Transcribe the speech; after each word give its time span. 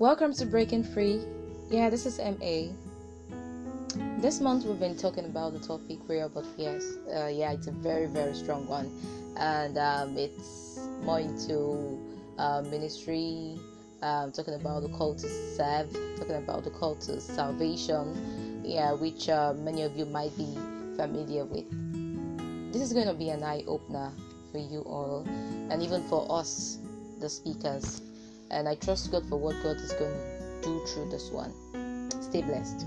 Welcome 0.00 0.32
to 0.36 0.46
Breaking 0.46 0.82
Free. 0.82 1.20
Yeah, 1.68 1.90
this 1.90 2.06
is 2.06 2.18
MA. 2.18 2.72
This 4.18 4.40
month 4.40 4.64
we've 4.64 4.80
been 4.80 4.96
talking 4.96 5.26
about 5.26 5.52
the 5.52 5.58
topic 5.58 5.98
real 6.08 6.30
but 6.30 6.46
yes, 6.56 6.82
uh, 7.14 7.26
yeah, 7.26 7.52
it's 7.52 7.66
a 7.66 7.70
very 7.70 8.06
very 8.06 8.32
strong 8.32 8.66
one, 8.66 8.90
and 9.36 9.76
um, 9.76 10.16
it's 10.16 10.80
more 11.02 11.20
into 11.20 12.00
uh, 12.38 12.62
ministry, 12.62 13.58
um, 14.00 14.32
talking 14.32 14.54
about 14.54 14.84
the 14.84 14.88
call 14.88 15.14
to 15.16 15.28
serve, 15.28 15.92
talking 16.16 16.36
about 16.36 16.64
the 16.64 16.70
call 16.70 16.94
to 16.94 17.20
salvation, 17.20 18.62
yeah, 18.64 18.94
which 18.94 19.28
uh, 19.28 19.52
many 19.52 19.82
of 19.82 19.94
you 19.98 20.06
might 20.06 20.34
be 20.38 20.56
familiar 20.96 21.44
with. 21.44 21.68
This 22.72 22.80
is 22.80 22.94
going 22.94 23.06
to 23.06 23.12
be 23.12 23.28
an 23.28 23.42
eye 23.42 23.64
opener 23.66 24.12
for 24.50 24.60
you 24.60 24.80
all, 24.80 25.26
and 25.68 25.82
even 25.82 26.02
for 26.04 26.26
us, 26.30 26.78
the 27.20 27.28
speakers. 27.28 28.00
And 28.52 28.68
I 28.68 28.74
trust 28.74 29.12
God 29.12 29.24
for 29.28 29.36
what 29.36 29.54
God 29.62 29.76
is 29.76 29.92
going 29.92 30.12
to 30.12 30.60
do 30.62 30.84
through 30.86 31.08
this 31.10 31.30
one. 31.30 31.52
Stay 32.20 32.42
blessed. 32.42 32.84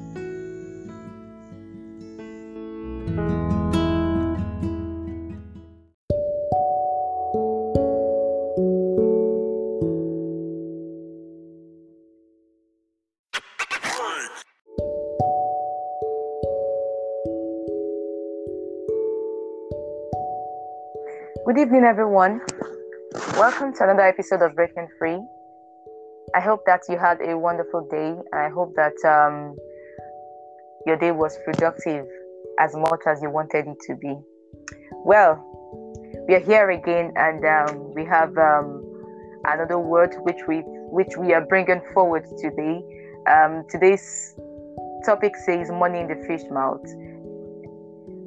Good 21.45 21.57
evening, 21.57 21.83
everyone. 21.83 22.41
Welcome 23.37 23.73
to 23.75 23.83
another 23.83 24.01
episode 24.01 24.41
of 24.41 24.55
Breaking 24.55 24.87
Free. 24.97 25.19
I 26.35 26.39
hope 26.39 26.65
that 26.65 26.81
you 26.89 26.97
had 26.97 27.19
a 27.21 27.37
wonderful 27.37 27.87
day, 27.89 28.09
and 28.09 28.41
I 28.41 28.49
hope 28.49 28.75
that 28.75 28.97
um, 29.05 29.55
your 30.87 30.97
day 30.97 31.11
was 31.11 31.37
productive 31.45 32.07
as 32.59 32.75
much 32.75 33.01
as 33.05 33.21
you 33.21 33.29
wanted 33.29 33.67
it 33.67 33.77
to 33.87 33.95
be. 33.95 34.15
Well, 35.05 35.37
we 36.27 36.33
are 36.33 36.39
here 36.39 36.71
again, 36.71 37.13
and 37.15 37.45
um, 37.45 37.93
we 37.93 38.03
have 38.05 38.35
um, 38.37 38.83
another 39.45 39.77
word 39.77 40.15
which 40.21 40.39
we 40.47 40.63
which 40.65 41.17
we 41.17 41.33
are 41.33 41.45
bringing 41.45 41.81
forward 41.93 42.25
today. 42.41 42.81
Um, 43.29 43.63
today's 43.69 44.35
topic 45.05 45.35
says 45.45 45.69
"money 45.69 45.99
in 45.99 46.07
the 46.07 46.23
fish 46.27 46.49
mouth." 46.49 46.83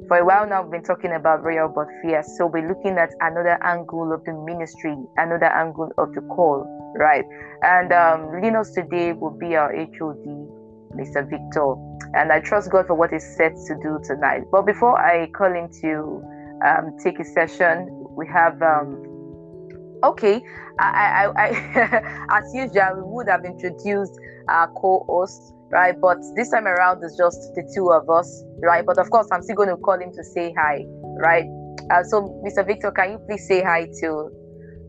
For 0.07 0.19
a 0.19 0.25
while 0.25 0.47
now, 0.47 0.61
we've 0.61 0.71
been 0.71 0.83
talking 0.83 1.11
about 1.11 1.43
royal 1.43 1.67
but 1.67 1.87
fear. 2.01 2.23
So 2.23 2.45
we're 2.47 2.65
looking 2.65 2.97
at 2.97 3.09
another 3.19 3.61
angle 3.61 4.13
of 4.13 4.23
the 4.23 4.33
ministry, 4.33 4.95
another 5.17 5.47
angle 5.47 5.91
of 5.97 6.13
the 6.13 6.21
call, 6.21 6.63
right? 6.95 7.25
And 7.61 7.91
um, 7.91 8.31
leading 8.33 8.55
us 8.55 8.71
today 8.71 9.11
will 9.11 9.37
be 9.37 9.57
our 9.57 9.75
HOD, 9.75 10.23
Mr. 10.95 11.29
Victor. 11.29 11.75
And 12.13 12.31
I 12.31 12.39
trust 12.39 12.71
God 12.71 12.87
for 12.87 12.95
what 12.95 13.11
he's 13.11 13.35
set 13.35 13.51
to 13.67 13.75
do 13.83 13.99
tonight. 14.05 14.43
But 14.49 14.65
before 14.65 14.97
I 14.97 15.27
call 15.31 15.53
him 15.53 15.69
to 15.81 16.23
um, 16.65 16.97
take 17.03 17.19
a 17.19 17.25
session, 17.25 17.89
we 18.15 18.27
have 18.27 18.61
um, 18.61 19.03
okay. 20.05 20.41
I, 20.79 21.25
I, 21.35 21.47
I 21.47 22.27
as 22.39 22.55
usual, 22.55 22.95
we 22.95 23.01
would 23.03 23.27
have 23.27 23.43
introduced 23.43 24.17
our 24.47 24.71
co-host 24.71 25.53
right? 25.69 25.99
But 25.99 26.17
this 26.35 26.49
time 26.51 26.67
around, 26.67 27.03
it's 27.03 27.17
just 27.17 27.53
the 27.55 27.69
two 27.73 27.91
of 27.91 28.09
us, 28.09 28.43
right? 28.59 28.85
But 28.85 28.97
of 28.97 29.09
course, 29.09 29.27
I'm 29.31 29.41
still 29.41 29.55
going 29.55 29.69
to 29.69 29.77
call 29.77 29.99
him 29.99 30.11
to 30.13 30.23
say 30.23 30.53
hi, 30.57 30.85
right? 31.19 31.45
Uh, 31.91 32.03
so, 32.03 32.41
Mr. 32.45 32.65
Victor, 32.65 32.91
can 32.91 33.11
you 33.11 33.19
please 33.19 33.47
say 33.47 33.63
hi 33.63 33.87
to 34.01 34.29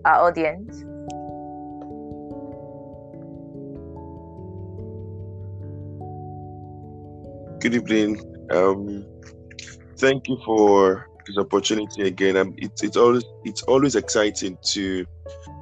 our 0.05 0.29
audience? 0.29 0.85
Good 7.61 7.75
evening. 7.75 8.21
Um, 8.51 9.05
thank 9.97 10.29
you 10.29 10.39
for 10.45 11.09
this 11.27 11.37
opportunity 11.37 12.03
again. 12.03 12.37
Um, 12.37 12.55
it's 12.57 12.83
it's 12.83 12.97
always 12.97 13.25
it's 13.45 13.63
always 13.63 13.97
exciting 13.97 14.57
to 14.75 15.05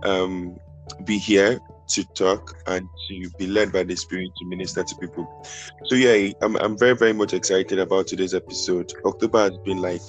um, 0.05 0.59
be 1.05 1.19
here 1.19 1.59
to 1.89 2.05
talk 2.15 2.57
and 2.67 2.89
to 3.09 3.31
be 3.39 3.47
led 3.47 3.73
by 3.73 3.83
the 3.83 3.97
Spirit 3.97 4.31
to 4.39 4.45
minister 4.47 4.83
to 4.83 4.97
people. 4.97 5.45
So 5.87 5.95
yeah, 5.95 6.33
I'm, 6.43 6.57
I'm 6.57 6.79
very 6.79 6.95
very 6.95 7.13
much 7.13 7.33
excited 7.33 7.79
about 7.79 8.07
today's 8.07 8.35
episode. 8.35 8.93
October 9.05 9.39
has 9.39 9.57
been 9.65 9.79
like 9.79 10.03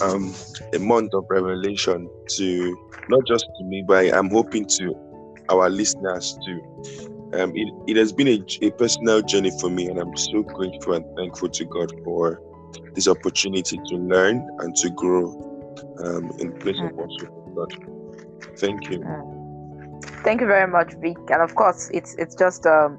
um, 0.00 0.34
a 0.74 0.78
month 0.78 1.14
of 1.14 1.24
revelation 1.28 2.08
to 2.36 2.76
not 3.08 3.26
just 3.26 3.46
to 3.58 3.64
me, 3.64 3.84
but 3.86 4.12
I'm 4.14 4.30
hoping 4.30 4.66
to 4.78 4.94
our 5.48 5.68
listeners 5.68 6.38
too. 6.46 6.60
Um, 7.34 7.52
it, 7.54 7.72
it 7.88 7.96
has 7.96 8.12
been 8.12 8.28
a, 8.28 8.44
a 8.62 8.70
personal 8.72 9.22
journey 9.22 9.52
for 9.60 9.70
me, 9.70 9.88
and 9.88 9.98
I'm 9.98 10.16
so 10.16 10.42
grateful 10.42 10.94
and 10.94 11.04
thankful 11.16 11.48
to 11.48 11.64
God 11.64 11.92
for 12.04 12.40
this 12.94 13.08
opportunity 13.08 13.78
to 13.78 13.96
learn 13.96 14.46
and 14.60 14.74
to 14.76 14.90
grow 14.90 15.48
um, 16.04 16.30
in 16.38 16.52
place 16.58 16.76
of 16.78 16.92
worship 16.92 17.30
God. 17.54 18.58
Thank 18.58 18.90
you. 18.90 19.41
Thank 20.24 20.40
you 20.40 20.46
very 20.46 20.70
much, 20.70 20.94
Vic. 21.00 21.16
And 21.30 21.42
of 21.42 21.54
course, 21.54 21.90
it's 21.92 22.14
it's 22.14 22.34
just 22.34 22.66
um, 22.66 22.98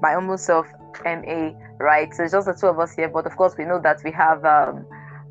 my 0.00 0.14
own 0.14 0.36
self, 0.38 0.66
MA, 1.04 1.50
right? 1.78 2.12
So 2.14 2.24
it's 2.24 2.32
just 2.32 2.46
the 2.46 2.54
two 2.54 2.68
of 2.68 2.78
us 2.78 2.94
here. 2.94 3.08
But 3.08 3.26
of 3.26 3.36
course, 3.36 3.54
we 3.58 3.64
know 3.64 3.80
that 3.82 3.98
we 4.04 4.12
have 4.12 4.44
um, 4.44 4.86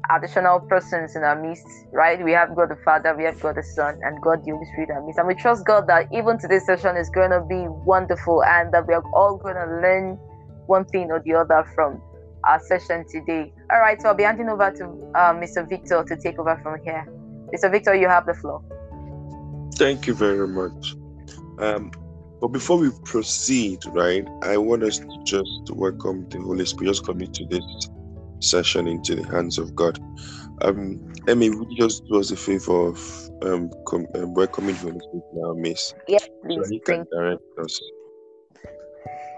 additional 0.10 0.60
persons 0.62 1.16
in 1.16 1.24
our 1.24 1.40
midst, 1.42 1.66
right? 1.92 2.24
We 2.24 2.32
have 2.34 2.56
God 2.56 2.70
the 2.70 2.78
Father, 2.84 3.16
we 3.16 3.24
have 3.24 3.40
God 3.40 3.56
the 3.56 3.64
Son, 3.64 4.00
and 4.04 4.22
God 4.22 4.44
the 4.46 4.52
Holy 4.52 4.66
Spirit 4.74 4.90
in 4.90 4.96
our 4.98 5.06
midst. 5.06 5.20
And 5.20 5.28
we 5.28 5.36
trust 5.36 5.66
God 5.66 5.88
that 5.88 6.08
even 6.14 6.38
today's 6.38 6.66
session 6.66 6.98
is 6.98 7.10
going 7.10 7.32
to 7.32 7.42
be 7.42 7.66
wonderful 7.86 8.44
and 8.44 8.74
that 8.74 8.88
we 8.88 8.94
are 8.94 9.04
all 9.14 9.38
going 9.38 9.56
to 9.56 9.66
learn 9.66 10.18
one 10.68 10.86
thing 10.86 11.12
or 11.12 11.22
the 11.26 11.34
other 11.34 11.66
from 11.76 12.02
our 12.48 12.60
session 12.68 13.06
today. 13.12 13.52
All 13.72 13.80
right, 13.80 14.02
so 14.02 14.10
I'll 14.10 14.16
be 14.16 14.24
handing 14.24 14.50
over 14.50 14.72
to 14.72 14.86
uh, 15.16 15.34
Mr. 15.34 15.68
Victor 15.68 16.04
to 16.08 16.18
take 16.18 16.40
over 16.40 16.60
from 16.62 16.78
here. 16.84 17.06
Mr. 17.54 17.72
Victor, 17.72 17.96
you 17.96 18.08
have 18.08 18.26
the 18.26 18.34
floor. 18.34 18.62
Thank 19.74 20.08
you 20.08 20.14
very 20.14 20.48
much. 20.48 20.96
Um, 21.60 21.92
but 22.42 22.50
before 22.50 22.78
we 22.78 22.92
proceed, 23.06 23.80
right, 23.88 24.28
I 24.44 24.58
want 24.58 24.84
us 24.84 25.00
to 25.00 25.24
just 25.26 25.50
welcome 25.72 26.28
the 26.30 26.40
Holy 26.40 26.66
Spirit, 26.66 26.92
just 26.92 27.06
commit 27.06 27.34
to 27.34 27.46
this 27.50 27.64
session 28.40 28.88
into 28.88 29.16
the 29.16 29.24
hands 29.24 29.58
of 29.58 29.76
God. 29.76 29.98
Um, 30.62 31.00
Emmy, 31.28 31.50
would 31.50 31.68
you 31.72 31.78
just 31.78 32.04
do 32.08 32.20
us 32.20 32.32
a 32.32 32.36
favor 32.36 32.90
of 32.90 33.30
um, 33.44 33.72
com- 33.88 34.08
um 34.16 34.34
welcoming 34.34 34.76
the 34.76 34.82
Holy 34.82 35.00
Spirit 35.00 35.26
now, 35.34 35.54
Miss? 35.54 35.94
Yes, 36.08 36.28
please. 36.44 36.68
So 36.68 36.80
can 36.86 37.06
direct 37.12 37.42
us. 37.60 37.82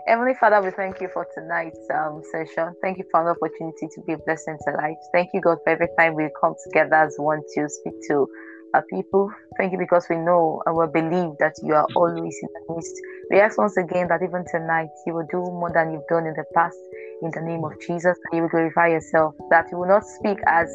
Heavenly 0.08 0.36
Father, 0.40 0.62
we 0.62 0.72
thank 0.72 1.02
you 1.02 1.10
for 1.14 1.28
tonight's 1.34 1.86
um, 1.94 2.22
session. 2.32 2.74
Thank 2.82 2.98
you 2.98 3.04
for 3.12 3.26
the 3.26 3.32
opportunity 3.32 3.88
to 3.94 4.02
be 4.08 4.14
a 4.14 4.18
blessing 4.20 4.58
to 4.66 4.74
life. 4.76 4.96
Thank 5.14 5.32
you, 5.34 5.42
God, 5.42 5.58
for 5.66 5.72
every 5.72 5.90
time 6.00 6.16
we 6.16 6.30
come 6.40 6.56
together 6.64 6.96
as 6.96 7.16
one 7.18 7.42
to 7.56 7.68
speak 7.68 7.94
to 8.08 8.26
our 8.74 8.84
people. 8.90 9.32
Thank 9.58 9.72
you 9.72 9.80
because 9.80 10.06
we 10.10 10.18
know 10.18 10.62
and 10.66 10.76
we 10.76 10.86
believe 10.88 11.38
that 11.40 11.56
you 11.64 11.74
are 11.74 11.86
mm-hmm. 11.86 11.98
always 11.98 12.38
in 12.42 12.50
the 12.54 12.76
midst. 12.76 12.96
We 13.32 13.40
ask 13.40 13.58
once 13.58 13.78
again 13.78 14.08
that 14.10 14.22
even 14.24 14.46
tonight 14.50 14.90
you 15.06 15.14
will 15.14 15.28
do 15.32 15.40
more 15.40 15.72
than 15.74 15.92
you've 15.92 16.08
done 16.10 16.26
in 16.28 16.34
the 16.34 16.46
past 16.54 16.78
in 17.22 17.32
the 17.32 17.42
name 17.42 17.64
of 17.64 17.72
mm-hmm. 17.72 17.94
Jesus. 17.94 18.18
And 18.32 18.38
you 18.38 18.42
will 18.44 18.50
glorify 18.50 18.88
yourself, 18.88 19.36
that 19.50 19.68
you 19.72 19.78
will 19.78 19.88
not 19.88 20.06
speak 20.06 20.40
as 20.48 20.70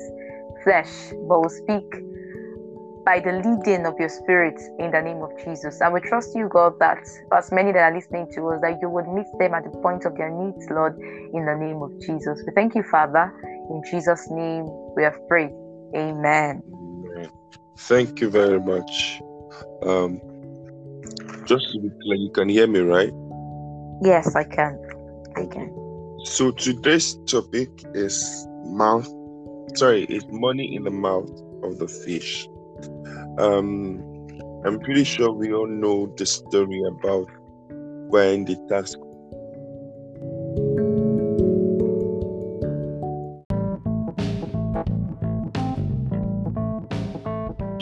flesh, 0.65 1.13
but 1.29 1.41
will 1.41 1.51
speak 1.51 1.85
by 3.05 3.19
the 3.19 3.33
leading 3.33 3.85
of 3.87 3.99
your 3.99 4.09
spirit 4.09 4.61
in 4.79 4.91
the 4.91 5.01
name 5.01 5.23
of 5.23 5.31
Jesus. 5.45 5.81
And 5.81 5.93
we 5.93 6.01
trust 6.01 6.35
you, 6.37 6.49
God, 6.49 6.79
that 6.79 7.03
as 7.33 7.51
many 7.51 7.73
that 7.73 7.93
are 7.93 7.95
listening 7.95 8.31
to 8.35 8.49
us, 8.49 8.61
that 8.63 8.79
you 8.81 8.89
would 8.89 9.09
meet 9.09 9.27
them 9.39 9.55
at 9.55 9.65
the 9.65 9.77
point 9.81 10.05
of 10.05 10.17
their 10.17 10.31
needs, 10.31 10.67
Lord, 10.71 10.97
in 10.99 11.45
the 11.45 11.57
name 11.59 11.83
of 11.83 11.91
Jesus. 12.01 12.43
We 12.47 12.53
thank 12.55 12.75
you, 12.75 12.85
Father. 12.85 13.33
In 13.71 13.83
Jesus' 13.91 14.29
name 14.31 14.67
we 14.95 15.03
have 15.03 15.19
prayed. 15.29 15.51
Amen. 15.97 16.63
Thank 17.77 18.21
you 18.21 18.31
very 18.31 18.61
much. 18.61 19.21
Um, 19.83 20.21
just 21.45 21.73
to 21.73 21.81
be 21.81 21.91
clear, 22.03 22.17
you 22.17 22.31
can 22.31 22.49
hear 22.49 22.67
me, 22.67 22.81
right? 22.81 23.13
Yes, 24.03 24.35
I 24.35 24.45
can. 24.45 24.79
I 25.37 25.47
can. 25.47 25.73
So 26.25 26.51
today's 26.51 27.17
topic 27.27 27.69
is 27.95 28.47
mouth. 28.65 29.09
Sorry, 29.75 30.05
it's 30.05 30.27
money 30.31 30.75
in 30.75 30.85
the 30.85 30.91
mouth 30.91 31.31
of 31.63 31.79
the 31.79 31.89
fish. 31.89 32.47
Um, 33.39 34.01
I'm 34.65 34.79
pretty 34.81 35.05
sure 35.05 35.33
we 35.33 35.53
all 35.53 35.67
know 35.67 36.13
the 36.17 36.27
story 36.27 36.83
about 36.87 37.29
when 38.09 38.45
the 38.45 38.57
tax 38.69 38.95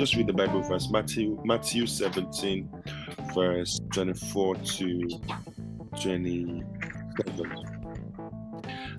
just 0.00 0.16
read 0.16 0.26
the 0.26 0.32
Bible 0.32 0.62
verse 0.62 0.88
Matthew 0.88 1.38
Matthew 1.44 1.86
17 1.86 2.70
verse 3.34 3.78
24 3.92 4.56
to 4.56 5.08
27. 6.00 6.64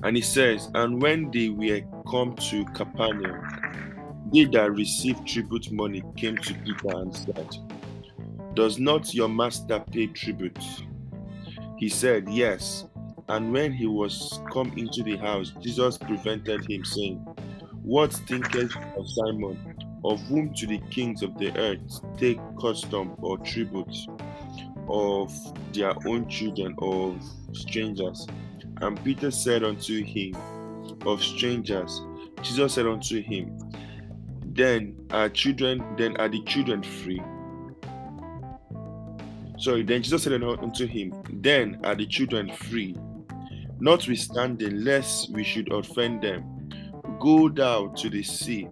And 0.03 0.15
he 0.15 0.21
says, 0.21 0.69
And 0.75 1.01
when 1.01 1.31
they 1.31 1.49
were 1.49 1.81
come 2.07 2.35
to 2.35 2.65
Capernaum, 2.75 4.29
they 4.31 4.43
that 4.45 4.71
received 4.73 5.27
tribute 5.27 5.71
money 5.71 6.03
came 6.17 6.37
to 6.37 6.53
Peter 6.53 6.95
and 6.95 7.15
said, 7.15 7.49
Does 8.53 8.77
not 8.77 9.11
your 9.15 9.27
master 9.27 9.79
pay 9.79 10.05
tribute? 10.05 10.63
He 11.79 11.89
said, 11.89 12.29
Yes. 12.29 12.85
And 13.27 13.51
when 13.51 13.73
he 13.73 13.87
was 13.87 14.39
come 14.53 14.71
into 14.77 15.01
the 15.01 15.17
house, 15.17 15.51
Jesus 15.61 15.97
prevented 15.97 16.69
him, 16.69 16.85
saying, 16.85 17.17
What 17.81 18.13
thinkest 18.13 18.77
of 18.95 19.09
Simon? 19.09 19.80
Of 20.03 20.19
whom 20.21 20.53
to 20.55 20.65
the 20.65 20.79
kings 20.89 21.21
of 21.21 21.37
the 21.37 21.55
earth 21.57 22.01
take 22.17 22.39
custom 22.59 23.13
or 23.21 23.37
tribute 23.39 23.95
of 24.87 25.31
their 25.73 25.93
own 26.07 26.27
children 26.27 26.73
or 26.79 27.15
strangers? 27.53 28.27
And 28.81 29.01
Peter 29.03 29.29
said 29.29 29.63
unto 29.63 30.03
him, 30.03 30.35
Of 31.05 31.21
strangers. 31.21 32.01
Jesus 32.41 32.73
said 32.73 32.87
unto 32.87 33.21
him, 33.21 33.57
Then 34.45 34.95
are 35.11 35.29
children, 35.29 35.83
then 35.97 36.17
are 36.17 36.29
the 36.29 36.41
children 36.43 36.81
free? 36.81 37.21
Sorry, 39.59 39.83
then 39.83 40.01
Jesus 40.01 40.23
said 40.23 40.41
unto 40.41 40.87
him, 40.87 41.13
Then 41.33 41.79
are 41.83 41.93
the 41.93 42.07
children 42.07 42.51
free? 42.51 42.95
Notwithstanding, 43.79 44.83
lest 44.83 45.31
we 45.31 45.43
should 45.43 45.71
offend 45.71 46.23
them, 46.23 46.69
go 47.19 47.47
down 47.47 47.93
to 47.95 48.09
the 48.09 48.23
sea 48.23 48.67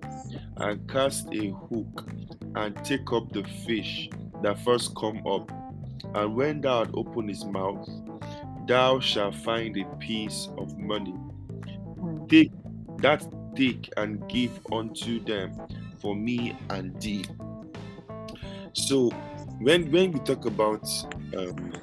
and 0.58 0.90
cast 0.90 1.28
a 1.34 1.50
hook 1.70 2.10
and 2.56 2.76
take 2.84 3.12
up 3.12 3.32
the 3.32 3.44
fish 3.66 4.10
that 4.42 4.60
first 4.64 4.96
come 4.96 5.26
up. 5.26 5.52
And 6.16 6.36
when 6.36 6.62
thou 6.62 6.80
art 6.80 6.90
open 6.94 7.28
his 7.28 7.46
mouth, 7.46 7.88
thou 8.68 9.00
shalt 9.00 9.36
find 9.36 9.78
a 9.78 9.86
piece 9.98 10.50
of 10.58 10.78
money. 10.78 11.16
Take 12.28 12.52
that 12.98 13.26
take 13.56 13.90
and 13.98 14.28
give 14.30 14.52
unto 14.72 15.24
them 15.24 15.60
for 16.00 16.16
me 16.16 16.56
and 16.70 17.00
thee. 17.02 17.26
So 18.74 19.10
when 19.60 19.92
when 19.92 20.12
we 20.12 20.20
talk 20.22 20.46
about 20.46 20.88
um, 21.38 21.74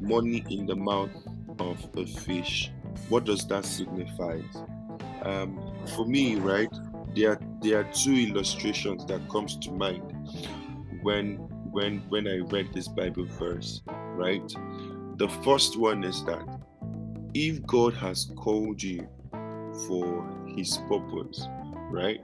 money 0.00 0.44
in 0.50 0.66
the 0.66 0.76
mouth 0.76 1.10
of 1.58 1.78
a 1.96 2.06
fish, 2.06 2.70
what 3.08 3.24
does 3.24 3.46
that 3.48 3.64
signify? 3.64 4.40
Um, 5.22 5.60
for 5.94 6.06
me, 6.06 6.36
right, 6.36 6.72
there 7.14 7.38
there 7.62 7.80
are 7.80 7.92
two 7.92 8.14
illustrations 8.14 9.04
that 9.06 9.28
comes 9.28 9.56
to 9.58 9.70
mind 9.70 10.02
when 11.02 11.36
when 11.70 11.98
when 12.08 12.26
I 12.26 12.38
read 12.38 12.72
this 12.72 12.88
Bible 12.88 13.26
verse, 13.26 13.82
right? 14.14 14.46
The 15.16 15.28
first 15.44 15.78
one 15.78 16.04
is 16.04 16.24
that 16.24 16.44
if 17.34 17.64
God 17.66 17.94
has 17.94 18.32
called 18.36 18.82
you 18.82 19.06
for 19.86 20.26
his 20.56 20.78
purpose, 20.88 21.46
right? 21.90 22.20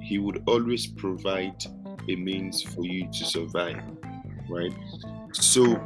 He 0.00 0.18
would 0.18 0.42
always 0.46 0.86
provide 0.86 1.62
a 2.08 2.16
means 2.16 2.62
for 2.62 2.84
you 2.84 3.08
to 3.12 3.24
survive, 3.24 3.82
right? 4.48 4.72
So 5.32 5.76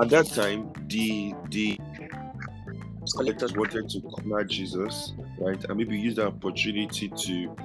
at 0.00 0.08
that 0.10 0.26
time, 0.34 0.72
the 0.88 1.34
the 1.50 1.78
collectors 3.14 3.52
wanted 3.54 3.88
to 3.90 4.00
corner 4.00 4.44
Jesus, 4.44 5.12
right, 5.38 5.62
and 5.64 5.76
maybe 5.76 5.98
use 5.98 6.16
the 6.16 6.26
opportunity 6.26 7.08
to 7.08 7.56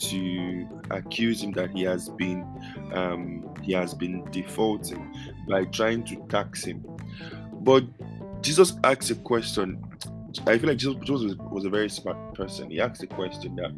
to 0.00 0.68
accuse 0.90 1.42
him 1.42 1.52
that 1.52 1.70
he 1.70 1.82
has 1.82 2.08
been 2.10 2.44
um, 2.92 3.54
he 3.62 3.72
has 3.72 3.94
been 3.94 4.24
defaulting 4.30 5.14
by 5.48 5.64
trying 5.66 6.04
to 6.04 6.16
tax 6.28 6.64
him. 6.64 6.84
But 7.52 7.84
Jesus 8.42 8.74
asked 8.84 9.10
a 9.10 9.14
question. 9.14 9.82
I 10.46 10.58
feel 10.58 10.70
like 10.70 10.78
Jesus, 10.78 10.96
was, 11.08 11.36
was 11.36 11.64
a 11.64 11.70
very 11.70 11.88
smart 11.88 12.34
person. 12.34 12.68
He 12.70 12.80
asked 12.80 13.02
a 13.04 13.06
question 13.06 13.54
that 13.56 13.72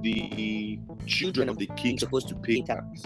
the 0.00 0.78
children 1.06 1.48
of 1.48 1.58
the 1.58 1.66
king 1.76 1.98
supposed 1.98 2.28
to 2.28 2.34
pay 2.34 2.60
tax, 2.62 3.02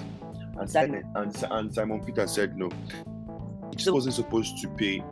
and 0.59 0.69
Simon 0.69 1.05
and, 1.15 1.47
and 1.51 1.75
Simon 1.75 2.05
Peter 2.05 2.27
said 2.27 2.57
no. 2.57 2.71
Jesus 3.73 3.93
wasn't 3.93 4.15
supposed 4.15 4.61
to 4.63 4.69
pay 4.69 5.03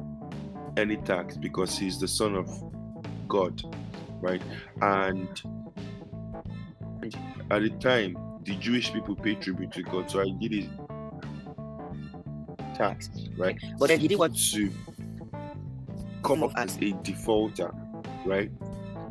any 0.77 0.97
tax 0.99 1.37
because 1.37 1.79
he's 1.79 1.99
the 1.99 2.09
son 2.09 2.35
of 2.35 2.49
God, 3.27 3.63
right? 4.21 4.43
And 4.81 5.29
at 7.51 7.63
the 7.63 7.71
time, 7.81 8.17
the 8.45 8.55
Jewish 8.57 8.93
people 8.93 9.15
paid 9.17 9.41
tribute 9.41 9.73
to 9.73 9.83
God, 9.83 10.11
so 10.11 10.21
I 10.21 10.31
did 10.31 10.53
it 10.53 10.71
tax, 12.75 13.11
right? 13.37 13.59
But 13.79 13.89
then 13.89 14.01
he 14.01 14.09
didn't 14.09 14.21
want 14.21 14.39
to 14.53 14.71
come 16.23 16.43
off 16.43 16.53
as 16.57 16.77
a 16.79 16.93
defaulter, 17.03 17.73
right? 18.25 18.51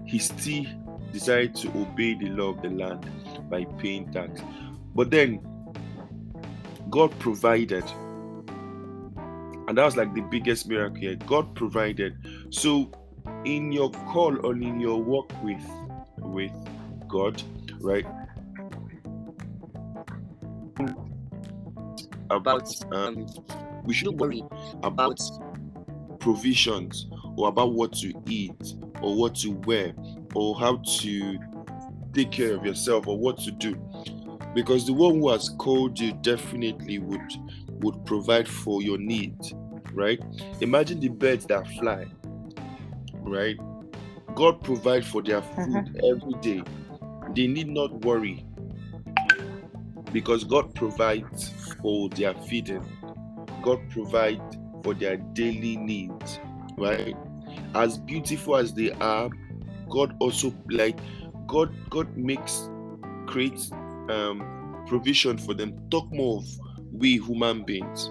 He 0.05 0.19
still 0.19 0.65
decided 1.11 1.55
to 1.55 1.69
obey 1.69 2.13
the 2.13 2.29
law 2.29 2.49
of 2.49 2.61
the 2.61 2.69
land 2.69 3.05
by 3.49 3.65
paying 3.79 4.11
tax. 4.11 4.41
But 4.95 5.11
then 5.11 5.39
God 6.89 7.17
provided 7.19 7.83
and 9.67 9.77
that 9.77 9.83
was 9.83 9.97
like 9.97 10.13
the 10.13 10.21
biggest 10.21 10.67
miracle 10.67 10.97
here. 10.97 11.15
God 11.15 11.53
provided. 11.55 12.17
So 12.49 12.91
in 13.45 13.71
your 13.71 13.91
call 13.91 14.45
or 14.45 14.53
in 14.53 14.79
your 14.79 15.01
work 15.01 15.29
with 15.43 15.65
with 16.19 16.51
God, 17.07 17.41
right? 17.81 18.05
About 22.29 22.69
um 22.93 23.27
we 23.83 23.93
shouldn't 23.93 24.17
worry 24.17 24.43
about 24.83 25.19
provisions 26.19 27.07
or 27.35 27.49
about 27.49 27.73
what 27.73 27.93
to 27.93 28.13
eat 28.27 28.73
or 29.01 29.15
what 29.15 29.35
to 29.35 29.51
wear 29.65 29.93
or 30.33 30.57
how 30.59 30.77
to 30.99 31.39
take 32.13 32.31
care 32.31 32.55
of 32.55 32.65
yourself 32.65 33.07
or 33.07 33.17
what 33.17 33.37
to 33.37 33.51
do 33.51 33.75
because 34.53 34.87
the 34.87 34.93
one 34.93 35.19
who 35.19 35.29
has 35.29 35.49
called 35.49 35.99
you 35.99 36.13
definitely 36.13 36.99
would 36.99 37.31
would 37.81 38.05
provide 38.05 38.47
for 38.47 38.81
your 38.81 38.97
needs, 38.97 39.53
right? 39.97 40.21
Imagine 40.61 40.99
the 40.99 41.09
birds 41.09 41.45
that 41.47 41.67
fly, 41.79 42.05
right? 43.21 43.57
God 44.35 44.63
provide 44.63 45.03
for 45.03 45.23
their 45.23 45.41
food 45.41 45.69
mm-hmm. 45.69 45.97
every 46.05 46.33
day. 46.41 46.63
They 47.35 47.47
need 47.47 47.67
not 47.67 47.91
worry 48.05 48.45
because 50.13 50.43
God 50.43 50.73
provides 50.75 51.49
for 51.81 52.09
their 52.09 52.35
feeding. 52.35 52.85
God 53.63 53.79
provides 53.89 54.57
for 54.83 54.93
their 54.93 55.17
daily 55.17 55.75
needs, 55.75 56.39
right? 56.77 57.15
As 57.73 57.97
beautiful 57.97 58.55
as 58.55 58.73
they 58.73 58.91
are, 58.93 59.29
God 59.89 60.15
also 60.19 60.53
like 60.69 60.99
God 61.47 61.73
God 61.89 62.15
makes 62.15 62.69
creates 63.25 63.71
um 64.09 64.83
provision 64.87 65.37
for 65.37 65.53
them. 65.53 65.75
Talk 65.89 66.11
more 66.11 66.37
of 66.37 66.45
we 66.91 67.17
human 67.17 67.63
beings, 67.63 68.09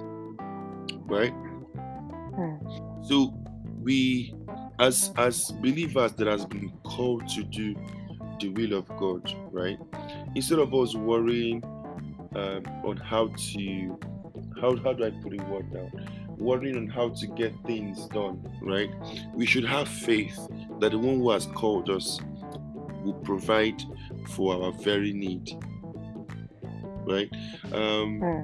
right? 1.06 1.32
So 3.02 3.34
we, 3.82 4.34
as 4.78 5.12
as 5.16 5.50
believers 5.52 6.12
that 6.14 6.26
has 6.26 6.44
been 6.46 6.72
called 6.84 7.28
to 7.28 7.44
do 7.44 7.74
the 8.40 8.48
will 8.50 8.74
of 8.74 8.88
God, 8.96 9.32
right? 9.50 9.78
Instead 10.34 10.58
of 10.58 10.74
us 10.74 10.94
worrying 10.94 11.62
um, 12.34 12.62
on 12.84 12.96
how 12.98 13.28
to 13.28 13.98
how 14.60 14.76
how 14.76 14.92
do 14.92 15.04
I 15.04 15.10
put 15.10 15.34
it 15.34 15.46
word 15.48 15.72
down? 15.72 15.92
Worrying 16.38 16.76
on 16.76 16.88
how 16.88 17.10
to 17.10 17.26
get 17.26 17.54
things 17.66 18.06
done, 18.08 18.46
right? 18.62 18.90
We 19.34 19.46
should 19.46 19.64
have 19.64 19.88
faith 19.88 20.38
that 20.80 20.90
the 20.90 20.98
one 20.98 21.16
who 21.20 21.30
has 21.30 21.46
called 21.46 21.88
us 21.90 22.20
will 23.02 23.14
provide 23.24 23.82
for 24.30 24.62
our 24.64 24.72
very 24.72 25.12
need. 25.12 25.50
Right? 27.06 27.30
Um, 27.72 28.18
hmm 28.20 28.42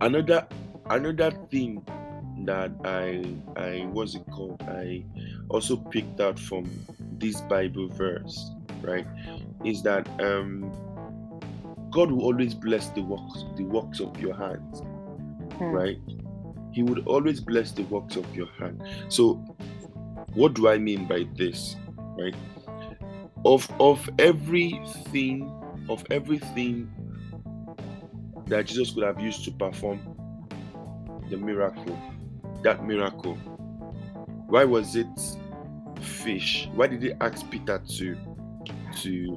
another 0.00 0.46
another 0.88 1.30
thing 1.50 1.84
that 2.46 2.72
I 2.84 3.24
I 3.56 3.86
what's 3.92 4.14
it 4.14 4.24
called? 4.30 4.62
I 4.62 5.04
also 5.48 5.76
picked 5.76 6.20
out 6.20 6.38
from 6.38 6.70
this 7.18 7.40
Bible 7.42 7.88
verse, 7.88 8.50
right? 8.82 9.06
Is 9.64 9.82
that 9.82 10.08
um 10.20 10.72
God 11.90 12.10
will 12.12 12.22
always 12.22 12.54
bless 12.54 12.88
the 12.90 13.02
works 13.02 13.44
the 13.56 13.64
works 13.64 14.00
of 14.00 14.18
your 14.20 14.34
hands. 14.34 14.80
Hmm. 15.58 15.64
Right? 15.64 15.98
He 16.72 16.82
would 16.82 17.06
always 17.06 17.40
bless 17.40 17.72
the 17.72 17.82
works 17.84 18.16
of 18.16 18.34
your 18.34 18.48
hand. 18.58 18.82
So 19.08 19.34
what 20.34 20.54
do 20.54 20.68
I 20.68 20.78
mean 20.78 21.06
by 21.06 21.26
this? 21.36 21.76
Right? 22.18 22.34
Of 23.44 23.68
of 23.80 24.08
everything, 24.18 25.50
of 25.88 26.04
everything 26.10 26.90
that 28.46 28.66
Jesus 28.66 28.92
could 28.92 29.04
have 29.04 29.20
used 29.20 29.44
to 29.44 29.50
perform 29.52 30.00
the 31.30 31.36
miracle, 31.36 31.98
that 32.62 32.84
miracle. 32.84 33.34
Why 34.46 34.64
was 34.64 34.96
it 34.96 35.06
fish? 36.00 36.68
Why 36.74 36.86
did 36.86 37.02
he 37.02 37.12
ask 37.20 37.48
Peter 37.50 37.78
to 37.78 38.16
to 39.02 39.36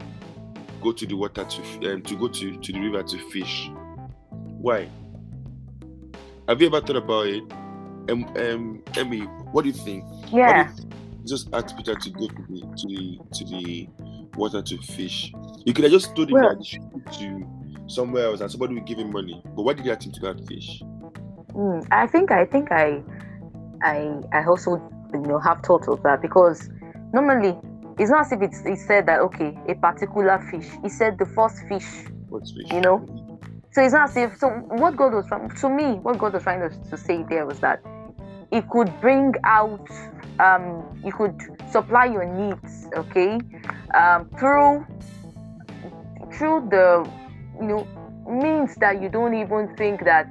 go 0.82 0.92
to 0.92 1.06
the 1.06 1.15
water 1.15 1.46
to 1.46 1.94
um, 1.94 2.01
to 2.01 2.15
go 2.15 2.27
to, 2.27 2.58
to 2.58 2.72
the 2.72 2.80
river 2.80 3.03
to 3.03 3.18
fish? 3.30 3.70
Why? 4.32 4.89
Have 6.48 6.62
you 6.62 6.68
ever 6.68 6.82
thought 6.82 6.98
about 6.98 7.27
it? 7.27 7.44
Um, 8.10 8.25
um, 8.36 8.84
Emmy, 8.98 9.22
what 9.51 9.63
do 9.63 9.70
you 9.70 9.74
think? 9.74 10.03
Yeah. 10.32 10.70
just 11.25 11.48
ask 11.53 11.75
Peter 11.77 11.96
to 11.96 12.10
go 12.10 12.27
to 12.27 12.36
the 12.50 12.62
to 12.77 12.88
the 12.88 13.20
to 13.34 13.46
the 13.46 13.88
water 14.36 14.62
to 14.62 14.77
fish. 14.80 15.32
You 15.65 15.74
could 15.74 15.86
have 15.86 15.94
just 15.94 16.15
told 16.15 16.30
him 16.30 16.36
well, 16.36 16.56
that 16.56 17.13
to 17.20 17.48
somewhere 17.88 18.25
else 18.25 18.42
and 18.42 18.51
somebody 18.51 18.74
would 18.75 18.86
give 18.86 18.98
him 18.98 19.12
money. 19.12 19.42
But 19.56 19.63
why 19.63 19.74
did 19.74 19.86
he 19.86 19.92
ask 19.92 20.06
him 20.06 20.12
to 20.12 20.20
go 20.20 20.30
and 20.30 20.48
fish? 20.48 20.82
Mm, 21.53 21.88
I 21.92 22.08
think 22.08 22.32
I 22.32 22.46
think 22.46 22.72
I 22.72 23.03
I 23.84 24.22
I 24.32 24.46
also 24.46 24.82
you 25.13 25.20
know 25.22 25.40
have 25.40 25.62
thought 25.62 25.88
of 25.88 26.02
that 26.04 26.22
because 26.22 26.70
normally 27.13 27.58
it's 28.00 28.10
not 28.10 28.22
as 28.22 28.32
if 28.32 28.42
it's, 28.42 28.66
it 28.66 28.78
said 28.80 29.06
that 29.08 29.20
okay 29.22 29.58
a 29.68 29.75
particular 29.75 30.40
fish. 30.50 30.70
He 30.82 30.90
said 30.90 31.18
the 31.20 31.25
first 31.25 31.58
fish. 31.68 31.86
Fish? 32.32 32.72
You 32.72 32.82
know. 32.82 33.06
So 33.72 33.84
it's 33.84 33.94
not 33.94 34.10
as 34.10 34.18
if 34.18 34.38
so 34.38 34.50
what 34.50 34.96
God 34.96 35.13
was 35.13 35.28
trying 35.28 35.50
to 35.50 35.70
me, 35.70 36.00
what 36.00 36.18
God 36.18 36.34
was 36.34 36.44
trying 36.44 36.62
to, 36.62 36.90
to 36.90 36.98
say 36.98 37.24
there 37.30 37.46
was 37.46 37.60
that 37.60 37.82
it 38.52 38.70
could 38.70 39.00
bring 39.02 39.34
out 39.44 39.88
um 40.40 40.84
you 41.04 41.12
could 41.12 41.40
supply 41.72 42.06
your 42.06 42.25
needs, 42.25 42.88
okay? 42.96 43.40
Um 43.94 44.30
through 44.40 44.86
through 46.38 46.70
the 46.70 47.10
you 47.62 47.68
know 47.68 47.88
means 48.28 48.75
that 48.78 49.02
you 49.02 49.10
don't 49.10 49.34
even 49.36 49.75
think 49.75 50.04
that 50.06 50.28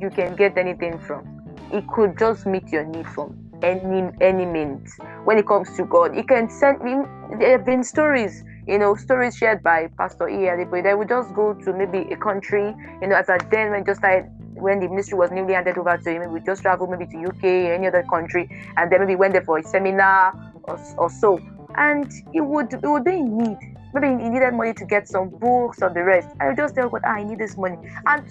you 0.00 0.10
can 0.10 0.34
get 0.36 0.58
anything 0.58 0.98
from. 0.98 1.29
It 1.72 1.86
could 1.88 2.18
just 2.18 2.46
meet 2.46 2.68
your 2.68 2.84
need 2.84 3.06
from 3.08 3.36
any 3.62 4.10
any 4.20 4.46
means. 4.46 4.98
When 5.24 5.38
it 5.38 5.46
comes 5.46 5.76
to 5.76 5.84
God, 5.84 6.14
He 6.14 6.22
can 6.22 6.48
send 6.50 6.82
me. 6.82 6.94
There 7.38 7.52
have 7.52 7.64
been 7.64 7.84
stories, 7.84 8.42
you 8.66 8.78
know, 8.78 8.94
stories 8.94 9.36
shared 9.36 9.62
by 9.62 9.88
Pastor 9.98 10.28
E. 10.28 10.48
Adeboye. 10.48 10.82
They 10.82 10.94
would 10.94 11.08
just 11.08 11.34
go 11.34 11.54
to 11.54 11.72
maybe 11.72 12.10
a 12.12 12.16
country, 12.16 12.74
you 13.00 13.08
know, 13.08 13.16
as 13.16 13.28
a 13.28 13.38
then 13.50 13.70
when 13.70 13.84
just 13.84 14.00
started 14.00 14.30
when 14.54 14.80
the 14.80 14.88
ministry 14.88 15.16
was 15.16 15.30
newly 15.30 15.54
handed 15.54 15.78
over 15.78 15.96
to 15.96 16.10
him, 16.10 16.32
we 16.32 16.40
just 16.40 16.62
travel 16.62 16.86
maybe 16.86 17.06
to 17.06 17.16
UK 17.28 17.44
or 17.44 17.74
any 17.74 17.86
other 17.86 18.02
country, 18.10 18.50
and 18.76 18.90
then 18.90 19.00
maybe 19.00 19.16
went 19.16 19.32
there 19.32 19.42
for 19.42 19.58
a 19.58 19.62
seminar 19.62 20.34
or, 20.64 20.78
or 20.98 21.08
so, 21.08 21.40
and 21.76 22.12
it 22.34 22.40
would 22.40 22.72
it 22.72 22.82
would 22.82 23.04
be 23.04 23.14
in 23.14 23.38
need 23.38 23.58
maybe 23.92 24.22
he 24.22 24.28
needed 24.28 24.54
money 24.54 24.72
to 24.74 24.84
get 24.84 25.08
some 25.08 25.28
books 25.28 25.82
or 25.82 25.90
the 25.90 26.02
rest. 26.02 26.28
I 26.40 26.48
would 26.48 26.56
just 26.56 26.74
tell 26.74 26.88
God, 26.88 27.02
ah, 27.04 27.14
I 27.14 27.24
need 27.24 27.38
this 27.38 27.56
money. 27.56 27.76
And 28.06 28.24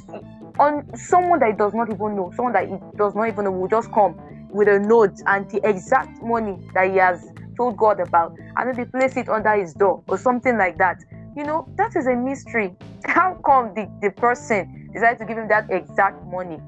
on 0.60 0.86
someone 0.96 1.40
that 1.40 1.52
he 1.52 1.56
does 1.56 1.74
not 1.74 1.90
even 1.90 2.16
know, 2.16 2.32
someone 2.36 2.54
that 2.54 2.68
he 2.68 2.76
does 2.98 3.16
not 3.16 3.28
even 3.28 3.46
know 3.46 3.52
will 3.52 3.68
just 3.68 3.92
come 3.92 4.20
with 4.52 4.68
a 4.68 4.80
note 4.80 5.16
and 5.26 5.50
the 5.50 5.62
exact 5.68 6.22
money 6.22 6.58
that 6.74 6.90
he 6.92 6.98
has 6.98 7.26
told 7.56 7.78
God 7.78 8.00
about 8.00 8.36
and 8.58 8.70
maybe 8.70 8.90
place 8.90 9.16
it 9.16 9.30
under 9.30 9.56
his 9.56 9.74
door 9.74 10.04
or 10.08 10.18
something 10.18 10.58
like 10.58 10.78
that. 10.78 10.98
You 11.38 11.44
know, 11.44 11.68
that 11.78 11.96
is 11.96 12.08
a 12.08 12.16
mystery. 12.16 12.76
How 13.06 13.40
come 13.46 13.74
the, 13.74 13.90
the 14.02 14.12
person 14.12 14.90
decided 14.94 15.20
to 15.20 15.26
give 15.26 15.38
him 15.38 15.48
that 15.48 15.70
exact 15.70 16.26
money? 16.28 16.60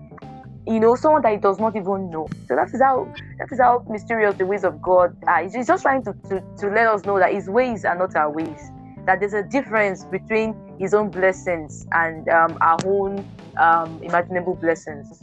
You 0.68 0.80
know, 0.80 0.96
someone 0.96 1.24
that 1.24 1.32
he 1.34 1.38
does 1.38 1.60
not 1.60 1.76
even 1.76 2.10
know. 2.12 2.28
So 2.48 2.56
that 2.56 2.74
is 2.74 2.82
how 2.82 3.12
that 3.40 3.48
is 3.52 3.60
how 3.60 3.84
mysterious 3.90 4.36
the 4.36 4.46
ways 4.46 4.64
of 4.64 4.82
God 4.82 5.18
are. 5.28 5.44
He's 5.44 5.68
just 5.68 5.82
trying 5.82 6.04
to, 6.04 6.14
to, 6.30 6.44
to 6.60 6.68
let 6.68 6.88
us 6.88 7.04
know 7.04 7.18
that 7.20 7.34
his 7.34 7.50
ways 7.50 7.84
are 7.84 7.98
not 7.98 8.16
our 8.16 8.32
ways 8.32 8.72
that 9.06 9.20
there's 9.20 9.34
a 9.34 9.44
difference 9.44 10.06
between 10.06 10.56
his 10.80 10.94
own 10.94 11.10
blessings 11.10 11.86
and 11.92 12.28
um, 12.30 12.58
our 12.62 12.78
own 12.86 13.28
um, 13.58 14.02
imaginable 14.04 14.56
blessings. 14.56 15.20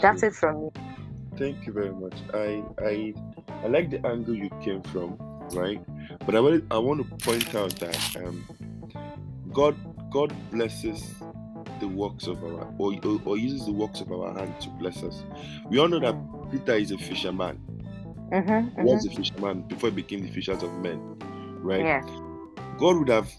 That's 0.00 0.22
it 0.22 0.34
from 0.34 0.64
me. 0.64 0.70
Thank 1.36 1.66
you 1.66 1.72
very 1.72 1.92
much. 1.92 2.14
I 2.34 2.62
I 2.78 3.14
I 3.64 3.68
like 3.68 3.90
the 3.90 4.04
angle 4.06 4.34
you 4.34 4.50
came 4.62 4.82
from, 4.82 5.16
right? 5.52 5.80
But 6.26 6.34
I 6.34 6.40
want 6.40 6.64
I 6.70 6.78
want 6.78 7.08
to 7.08 7.24
point 7.24 7.54
out 7.54 7.74
that 7.76 8.16
um, 8.16 8.44
God 9.52 9.76
God 10.10 10.32
blesses 10.50 11.14
the 11.80 11.88
works 11.88 12.26
of 12.26 12.42
our 12.42 12.66
or, 12.78 12.94
or, 13.04 13.20
or 13.24 13.36
uses 13.36 13.66
the 13.66 13.72
works 13.72 14.00
of 14.00 14.10
our 14.10 14.34
hand 14.34 14.60
to 14.60 14.68
bless 14.70 15.02
us. 15.02 15.22
We 15.68 15.78
all 15.78 15.88
know 15.88 16.00
that. 16.00 16.16
Peter 16.50 16.76
is 16.76 16.90
a 16.92 16.98
fisherman. 16.98 17.60
Mm-hmm, 18.32 18.80
he 18.80 18.84
was 18.84 19.06
mm-hmm. 19.06 19.12
a 19.12 19.16
fisherman 19.16 19.62
before 19.62 19.90
he 19.90 19.96
became 19.96 20.22
the 20.22 20.30
fishers 20.30 20.62
of 20.62 20.72
men, 20.80 21.18
right? 21.60 21.80
Yeah. 21.80 22.02
God 22.78 22.96
would 22.96 23.08
have 23.08 23.30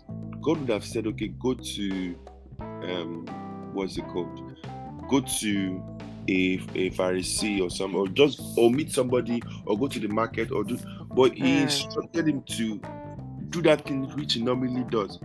God 0.41 0.60
would 0.60 0.69
have 0.69 0.86
said, 0.86 1.08
okay, 1.08 1.27
go 1.27 1.53
to 1.53 2.15
um 2.60 3.25
what's 3.74 3.98
it 3.98 4.08
called? 4.08 4.58
Go 5.10 5.22
to 5.22 5.84
a, 6.27 6.62
a 6.75 6.91
Pharisee 6.91 7.62
or 7.62 7.69
some 7.69 7.96
or 7.96 8.08
just 8.08 8.41
or 8.58 8.69
meet 8.69 8.91
somebody 8.91 9.41
or 9.65 9.77
go 9.77 9.88
to 9.88 10.00
the 10.00 10.08
market 10.08 10.51
or 10.51 10.63
do 10.63 10.77
but 11.15 11.34
he 11.34 11.43
mm. 11.43 11.62
instructed 11.63 12.27
him 12.27 12.43
to 12.43 12.79
do 13.50 13.62
that 13.63 13.86
thing 13.86 14.03
which 14.15 14.34
he 14.34 14.41
normally 14.41 14.86
does. 14.91 15.17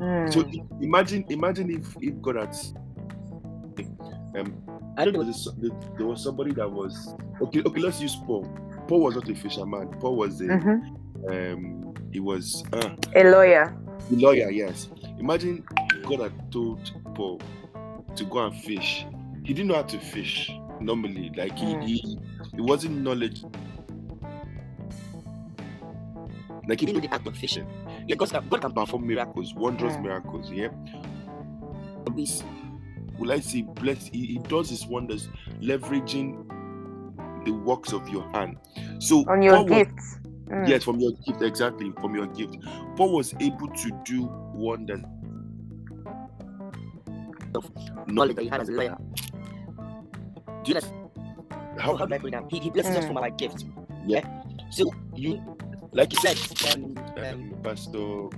Mm. 0.00 0.32
So 0.32 0.44
imagine 0.80 1.24
imagine 1.28 1.70
if 1.70 1.96
if 2.00 2.20
God 2.20 2.36
had 2.36 2.56
um 4.36 4.62
I 4.96 5.04
don't 5.04 5.14
know 5.14 5.24
there 5.96 6.06
was 6.06 6.22
somebody 6.22 6.52
that 6.54 6.70
was 6.70 7.14
okay 7.40 7.62
okay 7.62 7.80
let's 7.80 8.00
use 8.00 8.16
Paul. 8.26 8.44
Paul 8.88 9.02
was 9.02 9.14
not 9.14 9.28
a 9.28 9.34
fisherman. 9.34 9.88
Paul 10.00 10.16
was 10.16 10.40
a 10.40 10.44
mm-hmm. 10.44 11.32
um 11.32 11.81
he 12.12 12.20
was 12.20 12.62
uh, 12.72 12.90
a 13.16 13.24
lawyer. 13.24 13.74
A 14.10 14.14
lawyer, 14.14 14.50
yes. 14.50 14.88
Imagine 15.18 15.64
God 16.04 16.20
had 16.20 16.52
told 16.52 16.92
Paul 17.14 17.40
to 18.14 18.24
go 18.24 18.46
and 18.46 18.54
fish. 18.62 19.06
He 19.44 19.54
didn't 19.54 19.68
know 19.68 19.76
how 19.76 19.82
to 19.82 19.98
fish 19.98 20.52
normally. 20.80 21.32
Like 21.36 21.58
he, 21.58 21.74
mm. 21.74 21.84
he, 21.84 22.18
he 22.54 22.60
wasn't 22.60 22.98
knowledge. 22.98 23.42
Like 26.68 26.80
he 26.80 26.86
didn't 26.86 27.02
know 27.02 27.08
the 27.08 27.14
act 27.14 27.26
of 27.26 27.36
fishing. 27.36 27.66
Yeah, 28.06 28.16
God, 28.16 28.30
God 28.50 28.60
can 28.60 28.72
perform 28.72 29.06
miracles, 29.06 29.54
wondrous 29.54 29.94
mm. 29.94 30.02
miracles. 30.02 30.50
Yeah. 30.50 30.68
This, 32.14 32.44
will 33.18 33.32
I 33.32 33.40
say, 33.40 33.62
bless? 33.62 34.06
He, 34.08 34.26
he 34.26 34.38
does 34.38 34.68
his 34.68 34.86
wonders, 34.86 35.28
leveraging 35.60 36.46
the 37.44 37.52
works 37.52 37.92
of 37.92 38.08
your 38.08 38.28
hand. 38.32 38.58
So 38.98 39.24
on 39.28 39.42
your 39.42 39.64
gifts. 39.64 40.18
Mm. 40.52 40.68
Yes, 40.68 40.84
from 40.84 41.00
your 41.00 41.12
gift, 41.26 41.40
exactly, 41.40 41.92
from 42.00 42.14
your 42.14 42.26
gift. 42.26 42.56
Paul 42.96 43.14
was 43.14 43.34
able 43.40 43.68
to 43.68 44.02
do 44.04 44.28
wonders 44.54 45.00
of 47.54 47.70
knowledge 48.06 48.36
that 48.36 48.42
he 48.42 48.48
had 48.48 48.60
as 48.60 48.68
a 48.68 48.72
lawyer. 48.72 48.96
Do 50.62 50.72
you 50.72 50.74
understand? 50.74 51.10
How, 51.78 51.96
how 51.96 52.04
do 52.04 52.14
I 52.14 52.18
put 52.18 52.28
it 52.28 52.30
down? 52.32 52.48
He, 52.50 52.60
he 52.60 52.70
blesses 52.70 52.94
mm. 52.94 52.98
us 52.98 53.06
from 53.06 53.16
our 53.16 53.30
gift. 53.30 53.64
Yeah. 54.06 54.26
So 54.70 54.92
you, 55.14 55.42
like 55.92 56.12
you 56.12 56.18
said, 56.20 56.74
um, 56.74 56.96
um, 57.16 57.54
Pastor 57.62 58.28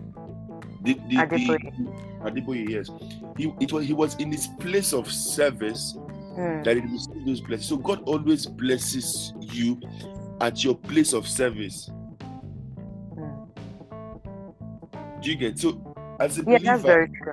the, 0.84 0.94
the, 1.08 1.16
Adeboye. 1.16 2.22
Adeboye, 2.22 2.68
yes. 2.68 2.90
He 3.36 3.52
it 3.60 3.72
was 3.72 3.86
he 3.86 3.92
was 3.92 4.14
in 4.16 4.30
his 4.30 4.48
place 4.60 4.92
of 4.92 5.10
service 5.10 5.96
mm. 5.96 6.62
that 6.64 6.76
he 6.76 6.82
received 6.82 7.26
those 7.26 7.40
blessings. 7.40 7.68
So 7.68 7.76
God 7.76 8.02
always 8.04 8.46
blesses 8.46 9.32
you 9.40 9.80
at 10.40 10.62
your 10.62 10.74
place 10.74 11.12
of 11.12 11.26
service. 11.26 11.90
Do 15.24 15.30
you 15.30 15.36
get 15.36 15.58
so 15.58 15.96
as 16.20 16.38
a 16.38 16.42
yeah, 16.42 16.58
believer? 16.58 16.64
That's 16.64 16.82
very 16.82 17.08
true. 17.08 17.32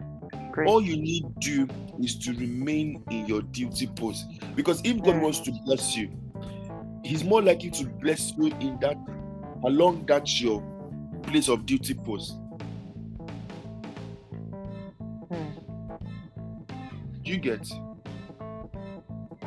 Great. 0.54 0.70
All 0.70 0.82
you 0.82 0.96
need 0.96 1.26
to 1.42 1.66
do 1.66 1.74
is 2.02 2.18
to 2.20 2.32
remain 2.32 3.04
in 3.12 3.26
your 3.28 3.42
duty 3.42 3.88
post. 3.88 4.28
Because 4.56 4.80
if 4.86 4.98
God 5.04 5.16
mm. 5.16 5.22
wants 5.24 5.40
to 5.42 5.52
bless 5.66 5.98
you, 5.98 6.10
He's 7.04 7.26
more 7.26 7.42
likely 7.42 7.70
to 7.72 7.86
bless 7.86 8.32
you 8.38 8.46
in 8.62 8.80
that 8.80 8.96
along 9.66 10.06
that 10.06 10.40
your 10.40 10.64
place 11.24 11.50
of 11.50 11.66
duty 11.66 11.94
post. 11.94 12.38
Mm. 15.30 16.00
Do 17.24 17.32
you 17.32 17.40
get? 17.40 17.68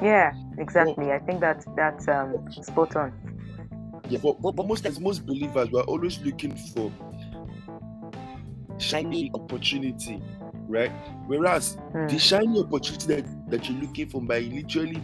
Yeah, 0.02 0.34
exactly. 0.58 1.06
Well, 1.06 1.12
I 1.12 1.18
think 1.20 1.40
that 1.40 1.64
that's 1.76 2.08
um, 2.08 2.52
spot 2.52 2.94
on. 2.94 3.12
Yeah, 4.10 4.18
but, 4.22 4.42
but, 4.42 4.66
most 4.66 4.84
times 4.84 5.00
most 5.00 5.24
believers 5.24 5.70
were 5.70 5.82
always 5.84 6.20
looking 6.20 6.54
for 6.54 6.92
shiny 8.84 9.30
opportunity, 9.34 10.22
right? 10.68 10.90
Whereas 11.26 11.76
mm. 11.92 12.08
the 12.10 12.18
shiny 12.18 12.60
opportunity 12.60 13.06
that, 13.06 13.50
that 13.50 13.68
you're 13.68 13.80
looking 13.80 14.08
for 14.08 14.20
by 14.20 14.40
literally 14.40 15.02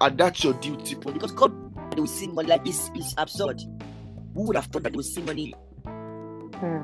and 0.00 0.18
that's 0.18 0.44
your 0.44 0.54
duty 0.54 0.96
because 0.96 1.32
God 1.32 1.52
will 1.96 2.06
see 2.06 2.26
money 2.26 2.48
like 2.48 2.64
this 2.64 2.90
is 2.94 3.14
absurd. 3.16 3.62
Who 4.34 4.42
would 4.42 4.56
have 4.56 4.66
thought 4.66 4.82
that 4.82 4.92
they 4.92 4.96
would 4.96 5.06
see 5.06 5.22
money? 5.22 5.54
Hmm. 5.84 6.82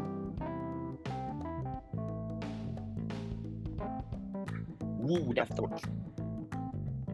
Who 5.02 5.22
would 5.22 5.38
have 5.38 5.48
thought? 5.48 5.82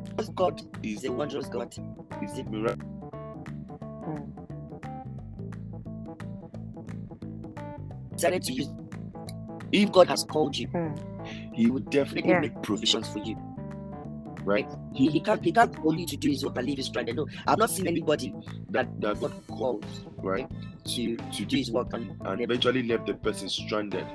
Because 0.04 0.28
God 0.30 0.62
is 0.82 1.04
a 1.04 1.12
wondrous 1.12 1.48
God, 1.48 1.74
is 2.22 2.38
a. 2.38 2.75
decided 8.16 8.42
to 8.42 8.52
use, 8.52 8.68
if 9.72 9.92
God 9.92 10.08
has 10.08 10.24
called 10.24 10.56
you, 10.56 10.68
mm. 10.68 11.16
He 11.52 11.70
will 11.70 11.80
definitely 11.80 12.30
yeah. 12.30 12.40
make 12.40 12.62
provisions 12.62 13.08
for 13.08 13.18
you. 13.20 13.36
Right? 14.44 14.68
He, 14.94 15.10
he 15.10 15.20
can't 15.20 15.44
he 15.44 15.50
can't 15.50 15.74
call 15.74 15.98
you 15.98 16.06
to 16.06 16.16
do 16.16 16.28
his 16.28 16.44
work 16.44 16.56
and 16.56 16.66
leave 16.66 16.76
his 16.76 16.86
stranded. 16.86 17.16
No, 17.16 17.26
I've 17.48 17.58
not 17.58 17.70
seen 17.70 17.88
anybody 17.88 18.32
that, 18.70 19.00
that 19.00 19.20
God 19.20 19.32
calls, 19.48 19.84
right, 20.18 20.48
to 20.84 21.16
to 21.16 21.44
do 21.44 21.56
his 21.56 21.72
work 21.72 21.92
and, 21.94 22.14
and 22.24 22.40
eventually 22.40 22.84
left 22.84 23.06
the 23.06 23.14
person 23.14 23.48
stranded. 23.48 24.06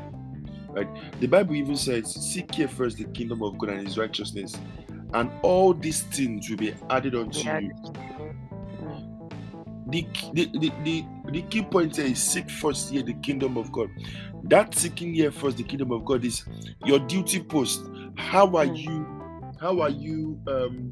Right? 0.70 0.88
The 1.20 1.27
Bible 1.27 1.55
even 1.55 1.75
says, 1.75 2.13
Seek 2.13 2.58
ye 2.58 2.67
first 2.67 2.98
the 2.98 3.03
kingdom 3.05 3.43
of 3.43 3.58
God 3.58 3.72
and 3.72 3.86
his 3.86 3.98
righteousness, 3.98 4.58
and 5.13 5.29
all 5.41 5.74
these 5.74 6.03
things 6.03 6.50
will 6.50 6.58
be 6.58 6.74
added 6.89 7.13
unto 7.13 7.39
yeah. 7.39 7.60
you. 7.60 7.74
The, 9.91 10.07
the, 10.33 10.45
the, 10.57 10.71
the, 10.83 11.05
the 11.31 11.41
key 11.43 11.62
point 11.63 11.98
here 11.98 12.05
is 12.05 12.21
seek 12.24 12.50
first 12.50 12.91
here 12.91 13.03
the 13.03 13.13
kingdom 13.15 13.57
of 13.57 13.71
God. 13.71 13.89
That 14.43 14.74
seeking 14.74 15.13
here 15.13 15.31
first 15.31 15.57
the 15.57 15.63
kingdom 15.63 15.91
of 15.91 16.05
God 16.05 16.25
is 16.25 16.45
your 16.86 17.00
duty 17.00 17.41
post. 17.41 17.81
How 18.15 18.55
are 18.55 18.65
hmm. 18.65 18.75
you? 18.75 19.21
how 19.62 19.79
are 19.79 19.89
you 19.89 20.41
um 20.48 20.91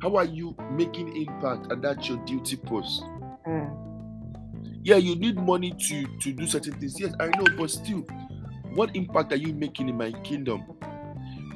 how 0.00 0.16
are 0.16 0.24
you 0.24 0.56
making 0.72 1.14
impact 1.14 1.70
and 1.70 1.84
that's 1.84 2.08
your 2.08 2.18
duty 2.24 2.56
post 2.56 3.04
Mm. 3.46 3.74
yeah 4.84 4.98
you 4.98 5.16
need 5.16 5.36
money 5.36 5.72
to 5.88 6.06
to 6.20 6.32
do 6.32 6.46
certain 6.46 6.74
things 6.74 6.98
yes 7.00 7.12
i 7.18 7.26
know 7.26 7.44
but 7.58 7.68
still 7.72 8.06
what 8.74 8.94
impact 8.94 9.32
are 9.32 9.36
you 9.36 9.52
making 9.52 9.88
in 9.88 9.96
my 9.96 10.12
kingdom 10.22 10.62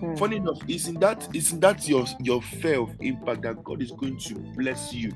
Mm. 0.03 0.19
funny 0.19 0.37
enough 0.37 0.59
isn't 0.67 0.99
that 0.99 1.29
isn't 1.33 1.61
that 1.61 1.89
your 1.89 2.05
your 2.21 2.43
fear 2.43 2.81
of 2.81 2.91
impact 3.01 3.43
that 3.43 3.63
god 3.63 3.81
is 3.81 3.93
going 3.93 4.19
to 4.19 4.35
bless 4.57 4.93
you 4.93 5.13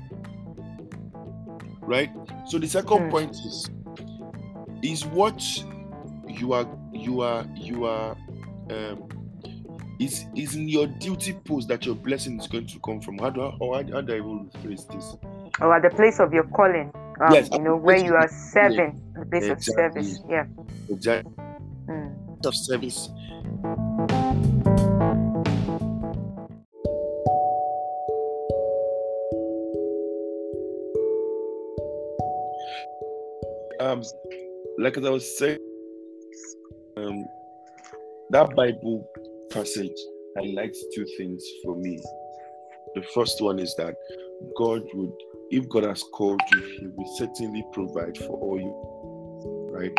right 1.91 2.09
so 2.47 2.57
the 2.57 2.67
second 2.67 2.97
Mm. 2.99 3.11
point 3.11 3.31
is 3.31 3.69
is 4.81 5.05
what 5.05 5.39
you 6.27 6.53
are 6.53 6.65
you 6.93 7.21
are 7.21 7.45
you 7.55 7.85
are 7.85 8.15
um 8.71 9.03
is 9.99 10.25
is 10.35 10.55
in 10.55 10.67
your 10.67 10.87
duty 10.87 11.33
post 11.45 11.67
that 11.67 11.85
your 11.85 11.95
blessing 11.95 12.39
is 12.39 12.47
going 12.47 12.65
to 12.65 12.79
come 12.79 12.99
from 13.01 13.17
how 13.19 13.29
do 13.29 13.41
I, 13.41 13.51
how, 13.59 13.73
how 13.93 14.01
do 14.01 14.13
I 14.13 14.17
even 14.17 14.49
rephrase 14.49 14.87
this 14.91 15.15
Or 15.61 15.75
at 15.75 15.83
the 15.83 15.91
place 15.95 16.19
of 16.19 16.33
your 16.33 16.45
calling. 16.45 16.91
Um, 17.21 17.33
Yes, 17.33 17.49
you 17.51 17.59
know, 17.61 17.75
where 17.75 17.97
you 17.97 18.15
are 18.15 18.27
serving, 18.29 18.99
the 19.19 19.25
place 19.27 19.43
of 19.45 19.57
Exactly. 19.57 20.03
service. 20.03 20.19
Yeah. 20.29 20.45
exact 20.89 21.27
Mm. 21.87 22.45
of 22.45 22.55
service 22.55 23.09
um 33.79 34.03
like 34.77 34.97
as 34.97 35.05
i 35.05 35.09
was 35.09 35.37
saying 35.37 35.59
um 36.97 37.25
that 38.29 38.55
bible 38.55 39.07
passage 39.51 39.97
highlights 40.37 40.83
two 40.95 41.05
things 41.17 41.43
for 41.63 41.75
me. 41.75 42.01
The 42.95 43.03
first 43.13 43.41
one 43.41 43.59
is 43.59 43.75
that 43.75 43.95
god 44.57 44.81
would 44.93 45.13
if 45.49 45.67
god 45.69 45.83
has 45.83 46.03
called 46.13 46.41
you 46.53 46.61
he 46.79 46.87
will 46.87 47.17
certainly 47.17 47.63
provide 47.73 48.17
for 48.17 48.39
all 48.39 48.59
you 48.59 48.91
right? 49.71 49.97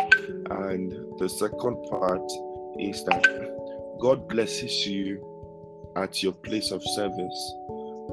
And 0.51 0.91
the 1.19 1.27
second 1.27 1.83
part 1.89 2.31
is 2.79 3.03
that 3.05 3.97
god 4.01 4.27
blesses 4.27 4.87
you 4.87 5.91
at 5.95 6.23
your 6.23 6.33
place 6.33 6.71
of 6.71 6.81
service 6.83 7.53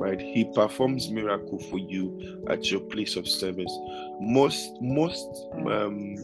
right 0.01 0.19
he 0.19 0.45
performs 0.55 1.11
miracle 1.11 1.59
for 1.59 1.79
you 1.79 2.47
at 2.49 2.71
your 2.71 2.81
place 2.81 3.17
of 3.17 3.29
service. 3.29 3.73
Most 4.19 4.73
most 4.81 5.29
um, 5.71 6.17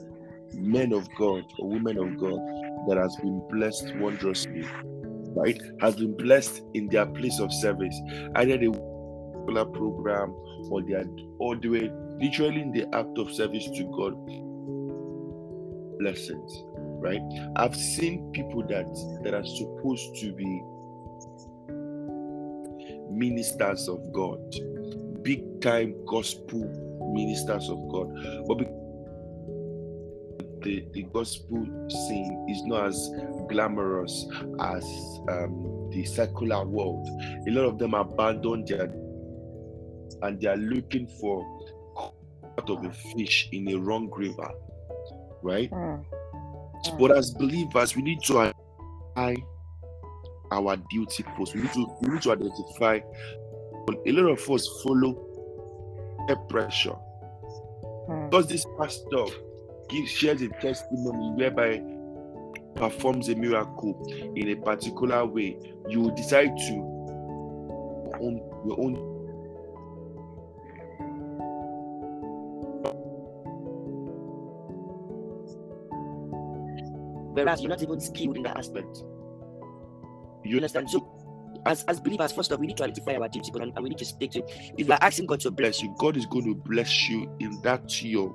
men 0.55 0.93
of 0.93 1.07
god 1.19 1.45
or 1.59 1.69
women 1.69 1.99
of 1.99 2.19
god 2.19 2.41
that 2.89 2.97
has 2.97 3.15
been 3.17 3.47
blessed 3.51 3.95
wondrously 3.97 4.65
right 5.37 5.61
has 5.81 5.97
been 5.97 6.17
blessed 6.17 6.63
in 6.73 6.89
their 6.89 7.05
place 7.05 7.39
of 7.41 7.53
service 7.53 8.01
either 8.37 8.57
they 8.57 8.69
program 9.73 10.35
or 10.71 10.83
they 10.83 10.95
are 10.95 11.05
or 11.39 11.57
they 11.57 11.69
were 11.69 12.17
literally 12.21 12.63
in 12.63 12.73
the 12.73 12.85
act 12.97 13.19
of 13.19 13.31
service 13.33 13.69
to 13.71 13.85
god. 13.97 14.15
Blessings 15.99 16.65
right? 16.99 17.21
I've 17.57 17.77
seen 17.77 18.31
people 18.33 18.63
that 18.69 18.87
that 19.23 19.35
are 19.35 19.45
supposed 19.45 20.17
to 20.23 20.33
be 20.33 20.63
ministers 23.17 23.89
of 23.89 24.13
god. 24.13 24.41
Big 25.23 25.61
time 25.61 25.95
gospel 26.07 26.65
ministers 27.15 27.69
of 27.69 27.79
god. 27.89 28.09
But 28.47 28.59
the, 30.63 30.87
the 30.93 31.03
gospel 31.13 31.67
scene 31.89 32.47
is 32.49 32.63
not 32.65 32.87
as 32.87 33.11
glamorous 33.49 34.27
as 34.61 34.85
um, 35.29 35.91
the 35.93 36.05
secular 36.05 36.65
world. 36.65 37.09
A 37.47 37.51
lot 37.51 37.65
of 37.65 37.79
them 37.79 37.95
abandon 37.95 38.65
their 38.65 38.93
and 40.23 40.41
they 40.41 40.49
are 40.49 40.57
looking 40.57 41.07
for 41.21 41.45
out 41.99 42.71
of 42.71 42.85
a 42.85 42.93
fish 42.93 43.49
in 43.53 43.69
a 43.69 43.77
wrong 43.77 44.11
river 44.11 44.51
right? 45.47 45.71
Mm. 45.71 46.05
but 46.99 47.17
as 47.17 47.31
believers, 47.31 47.97
we 47.97 48.03
need 48.03 48.21
to 48.25 48.53
our 50.53 50.77
duty 50.91 51.25
post. 51.37 51.55
We 51.55 51.63
need 51.63 51.73
to 51.73 51.87
we 52.03 52.09
need 52.15 52.23
to 52.23 52.33
identify. 52.33 53.01
A 54.07 54.13
lot 54.13 54.31
of 54.31 54.51
us 54.51 54.67
follow 54.83 55.15
peer 56.27 56.37
pressure 56.49 56.97
Mm. 58.09 58.31
because 58.31 58.47
this 58.47 58.65
pastor 58.79 59.25
gives 59.89 60.11
shares 60.11 60.41
a 60.41 60.49
testimony 60.61 61.33
whereby 61.35 61.83
performs 62.77 63.29
a 63.31 63.35
miracle 63.35 64.01
in 64.37 64.49
a 64.51 64.55
particular 64.55 65.25
way. 65.27 65.59
You 65.89 66.13
decide 66.15 66.57
to 66.57 66.73
own 68.21 68.41
your 68.65 68.81
own 68.81 68.95
whereas 77.35 77.61
you're 77.61 77.69
not 77.71 77.83
even 77.83 78.01
skilled 78.01 78.37
in 78.37 78.43
that 78.45 78.57
aspect. 78.57 79.03
You 80.47 80.53
You 80.53 80.57
understand? 80.59 80.91
So, 80.91 81.07
as, 81.67 81.85
as 81.85 81.99
believers, 82.01 82.33
first 82.33 82.53
off, 82.53 82.61
we 82.61 82.67
need 82.69 82.77
to 82.77 82.85
identify 82.85 83.15
our 83.17 83.29
duty, 83.29 83.51
but 83.53 83.63
and 83.63 83.75
we 83.83 83.89
need 83.89 83.99
to 83.99 84.05
stick 84.05 84.31
to 84.33 84.39
it. 84.41 84.73
If 84.79 84.89
we're 84.89 84.99
asking 85.01 85.27
God 85.27 85.41
to 85.41 85.51
bless 85.51 85.79
bless 85.79 85.83
you. 85.83 85.95
God 85.99 86.17
is 86.17 86.27
going 86.27 86.45
to 86.45 86.55
bless 86.55 87.09
you 87.09 87.29
in 87.41 87.61
that 87.63 88.03
your 88.03 88.35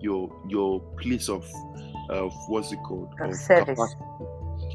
your 0.00 0.30
your 0.48 0.80
place 1.00 1.28
of 1.28 1.44
of 2.10 2.32
what's 2.48 2.72
it 2.72 2.78
called 2.86 3.12
Of 3.20 3.30
Of 3.30 3.36
service. 3.36 3.66
capacity. 3.78 4.04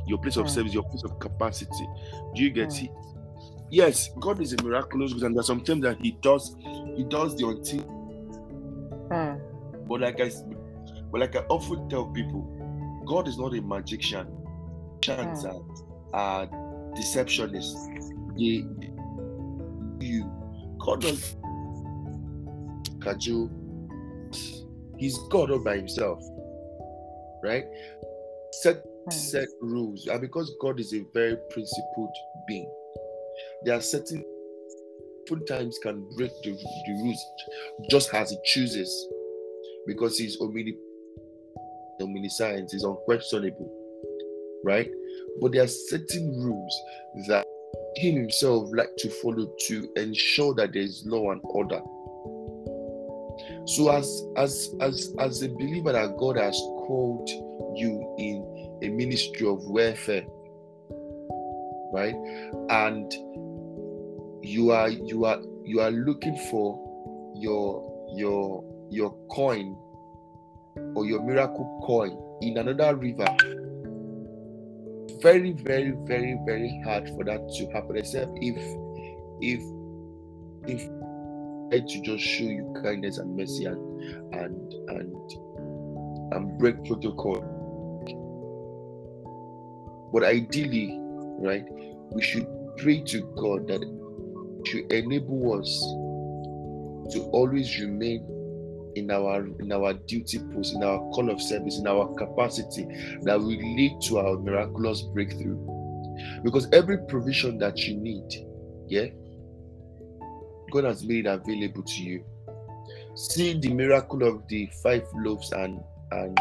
your 0.06 0.18
place 0.20 0.38
of 0.38 0.46
Mm. 0.46 0.50
service, 0.50 0.74
your 0.74 0.84
place 0.84 1.04
of 1.04 1.18
capacity. 1.20 1.88
Do 2.36 2.44
you 2.44 2.50
get 2.52 2.70
Mm. 2.70 2.84
it? 2.86 2.92
Yes, 3.72 4.10
God 4.20 4.40
is 4.42 4.54
a 4.54 4.62
miraculous 4.64 5.14
God, 5.14 5.24
and 5.24 5.36
there's 5.36 5.48
sometimes 5.48 5.82
that 5.84 5.98
He 6.02 6.12
does 6.22 6.56
He 6.96 7.04
does 7.06 7.36
the 7.38 7.48
unseen. 7.48 7.84
Mm. 9.10 9.40
But 9.88 10.02
like 10.02 10.20
I 10.20 10.26
s- 10.26 10.44
but 11.12 11.22
like 11.22 11.36
I 11.36 11.40
often 11.50 11.90
tell 11.90 12.06
people, 12.08 12.42
God 13.06 13.28
is 13.28 13.38
not 13.38 13.56
a 13.56 13.62
magician. 13.62 14.28
Chance 15.02 15.44
Mm. 15.46 15.66
Are, 16.14 16.48
deceptionists. 16.96 17.74
They 18.38 18.66
you 20.06 20.32
God 20.80 21.02
does 21.02 21.36
Kaju. 23.00 23.50
He's 24.98 25.18
God 25.30 25.52
all 25.52 25.64
by 25.64 25.78
himself. 25.78 26.24
Right? 27.44 27.66
Set 28.52 28.84
Mm. 29.08 29.12
set 29.12 29.48
rules. 29.62 30.08
And 30.08 30.22
because 30.22 30.56
God 30.62 30.80
is 30.80 30.94
a 30.94 31.04
very 31.14 31.38
principled 31.50 32.16
being, 32.48 32.72
there 33.66 33.76
are 33.76 33.82
certain 33.82 34.24
times 35.48 35.80
can 35.82 36.08
break 36.16 36.32
the, 36.44 36.52
the 36.52 36.94
rules 37.04 37.26
just 37.90 38.14
as 38.14 38.32
he 38.32 38.38
chooses. 38.46 39.08
Because 39.88 40.18
he's 40.18 40.40
omni 40.40 40.78
omniscience, 42.02 42.72
he's 42.72 42.84
unquestionable. 42.84 43.70
Right? 44.64 44.90
But 45.42 45.54
there 45.54 45.64
are 45.64 45.68
certain 45.68 46.40
rules 46.40 46.76
that 47.28 47.46
him 47.96 48.16
himself 48.16 48.70
like 48.74 48.96
to 48.98 49.10
follow 49.10 49.52
to 49.68 49.90
ensure 49.96 50.54
that 50.56 50.74
there 50.74 50.82
is 50.82 51.04
law 51.06 51.32
and 51.32 51.42
order. 51.44 51.82
So 53.66 53.90
as 53.90 54.24
as 54.38 54.76
as 54.82 55.14
as 55.20 55.42
a 55.42 55.50
believer 55.50 55.94
that 55.94 56.18
God 56.18 56.38
has 56.38 56.56
called 56.86 57.30
you 57.76 58.16
in 58.18 58.80
a 58.84 58.90
ministry 58.90 59.48
of 59.48 59.64
welfare, 59.66 60.26
right? 61.94 62.16
And 62.70 63.12
you 64.44 64.72
are 64.72 64.90
you 64.90 65.26
are 65.26 65.40
you 65.64 65.80
are 65.80 65.92
looking 65.92 66.38
for 66.52 66.80
your 67.36 68.10
your 68.16 68.64
your 68.90 69.16
coin 69.32 69.76
or 70.96 71.06
your 71.06 71.24
miracle 71.24 71.82
coin 71.86 72.18
in 72.42 72.58
another 72.58 72.96
river. 72.96 73.26
Very, 75.24 75.54
very, 75.54 75.92
very, 76.04 76.38
very 76.46 76.82
hard 76.84 77.08
for 77.08 77.24
that 77.24 77.50
to 77.58 77.66
happen, 77.72 77.96
except 77.96 78.32
if 78.42 78.58
if 79.40 79.64
if 80.68 80.82
God 81.72 81.88
to 81.88 82.02
just 82.02 82.24
show 82.24 82.44
you 82.44 82.74
kindness 82.84 83.20
and 83.20 83.38
mercy 83.38 83.64
and 83.64 83.80
and 84.34 84.74
and 84.90 85.16
and 86.34 86.60
break 86.60 86.84
protocol. 86.84 87.40
But 90.12 90.26
ideally, 90.26 91.00
right, 91.40 91.64
we 92.12 92.22
should 92.22 92.46
pray 92.78 93.02
to 93.04 93.22
God 93.38 93.70
that 93.70 93.80
to 93.80 94.88
enable 94.94 95.54
us 95.58 95.72
to 97.14 97.24
always 97.32 97.80
remain 97.80 98.26
in 98.96 99.12
our 99.12 99.46
in 99.60 99.72
our 99.72 99.94
duty 99.94 100.40
post, 100.54 100.76
in 100.76 100.84
our 100.84 101.00
call 101.12 101.30
of 101.30 101.42
service, 101.42 101.80
in 101.80 101.88
our 101.88 102.14
capacity 102.16 102.86
that 103.24 103.40
will 103.40 103.48
lead 103.48 104.00
to 104.04 104.20
our 104.20 104.38
miraculous 104.38 105.02
breakthrough. 105.02 105.58
Because 106.44 106.68
every 106.72 107.00
provision 107.08 107.58
that 107.60 107.78
you 107.80 107.96
need, 107.96 108.24
yeah, 108.88 109.08
God 110.72 110.84
has 110.86 111.04
made 111.04 111.26
it 111.26 111.30
available 111.30 111.84
to 111.84 112.02
you. 112.02 112.24
See 113.16 113.54
the 113.60 113.74
miracle 113.74 114.24
of 114.24 114.48
the 114.48 114.70
five 114.82 115.04
loaves 115.16 115.52
and 115.52 115.82
and 116.12 116.38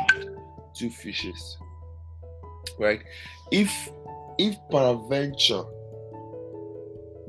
two 0.75 0.91
fishes. 0.91 1.59
Right? 2.79 3.03
If 3.51 3.71
if 4.39 4.57
peradventure 4.71 5.65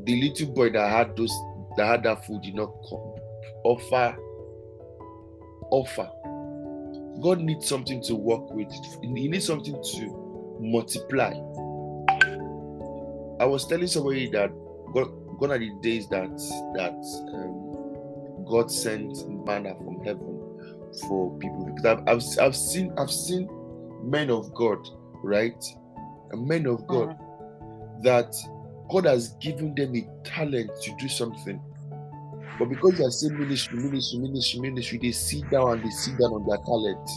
the 0.05 0.21
little 0.21 0.53
boy 0.53 0.69
that 0.71 0.89
had 0.89 1.15
those 1.15 1.33
that 1.77 1.87
had 1.87 2.03
that 2.03 2.25
food 2.25 2.41
did 2.41 2.55
not 2.55 2.71
come, 2.89 3.15
offer 3.63 4.17
offer. 5.71 6.09
God 7.21 7.39
needs 7.39 7.67
something 7.67 8.01
to 8.03 8.15
work 8.15 8.51
with. 8.51 8.71
He 9.01 9.07
needs 9.07 9.45
something 9.45 9.81
to 9.95 10.57
multiply. 10.59 11.33
I 13.39 13.45
was 13.45 13.67
telling 13.67 13.87
somebody 13.87 14.29
that 14.31 14.51
God, 14.93 15.09
gone 15.39 15.51
are 15.51 15.59
the 15.59 15.71
days 15.81 16.07
that 16.09 16.29
that 16.75 16.93
um, 17.33 18.45
God 18.45 18.71
sent 18.71 19.27
manna 19.45 19.75
from 19.75 20.03
heaven 20.03 20.39
for 21.07 21.37
people 21.39 21.65
because 21.65 21.85
I've, 21.85 22.07
I've, 22.07 22.23
I've 22.39 22.55
seen 22.55 22.93
I've 22.97 23.11
seen 23.11 23.49
men 24.03 24.29
of 24.29 24.53
God, 24.53 24.87
right? 25.23 25.63
Men 26.33 26.65
of 26.67 26.87
God 26.87 27.09
mm-hmm. 27.09 28.03
that 28.03 28.33
God 28.89 29.05
has 29.05 29.29
given 29.41 29.73
them 29.75 29.95
a 29.95 30.07
talent 30.23 30.71
to 30.83 30.95
do 30.97 31.07
something. 31.07 31.61
But 32.59 32.69
because 32.69 32.97
they 32.97 33.03
are 33.03 33.11
saying 33.11 33.37
ministry, 33.37 33.79
ministry, 33.79 34.19
ministry, 34.19 34.59
ministry, 34.59 34.99
they 35.01 35.11
sit 35.11 35.49
down 35.49 35.73
and 35.73 35.83
they 35.83 35.89
sit 35.89 36.17
down 36.19 36.31
on 36.31 36.47
their 36.47 36.57
talent 36.57 37.09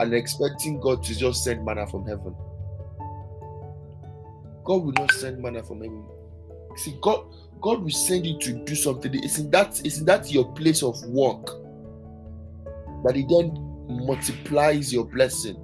and 0.00 0.14
expecting 0.14 0.80
God 0.80 1.02
to 1.04 1.16
just 1.16 1.42
send 1.44 1.64
manna 1.64 1.86
from 1.86 2.06
heaven. 2.06 2.34
God 4.64 4.84
will 4.84 4.92
not 4.92 5.10
send 5.12 5.42
manna 5.42 5.62
from 5.62 5.78
heaven. 5.78 6.04
See, 6.76 6.96
God, 7.02 7.26
God 7.60 7.82
will 7.82 7.90
send 7.90 8.26
you 8.26 8.38
to 8.38 8.52
do 8.64 8.74
something. 8.76 9.12
It's 9.14 9.38
in 9.38 9.50
that, 9.50 9.80
it's 9.84 9.98
in 9.98 10.04
that 10.04 10.30
your 10.30 10.52
place 10.52 10.82
of 10.82 11.02
work 11.06 11.46
that 13.04 13.16
He 13.16 13.26
then 13.28 13.52
multiplies 13.88 14.92
your 14.92 15.04
blessing. 15.04 15.56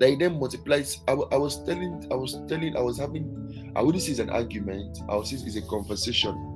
That 0.00 0.10
He 0.10 0.16
then 0.16 0.38
multiplies. 0.38 1.00
I, 1.08 1.12
I 1.12 1.36
was 1.36 1.64
telling, 1.64 2.06
I 2.10 2.14
was 2.14 2.38
telling, 2.46 2.76
I 2.76 2.80
was 2.80 2.98
having, 2.98 3.72
I 3.74 3.80
wouldn't 3.80 4.04
say 4.04 4.10
it's 4.10 4.20
an 4.20 4.30
argument. 4.30 4.98
I 5.08 5.16
would 5.16 5.26
say 5.26 5.36
it's 5.36 5.56
a 5.56 5.62
conversation 5.62 6.47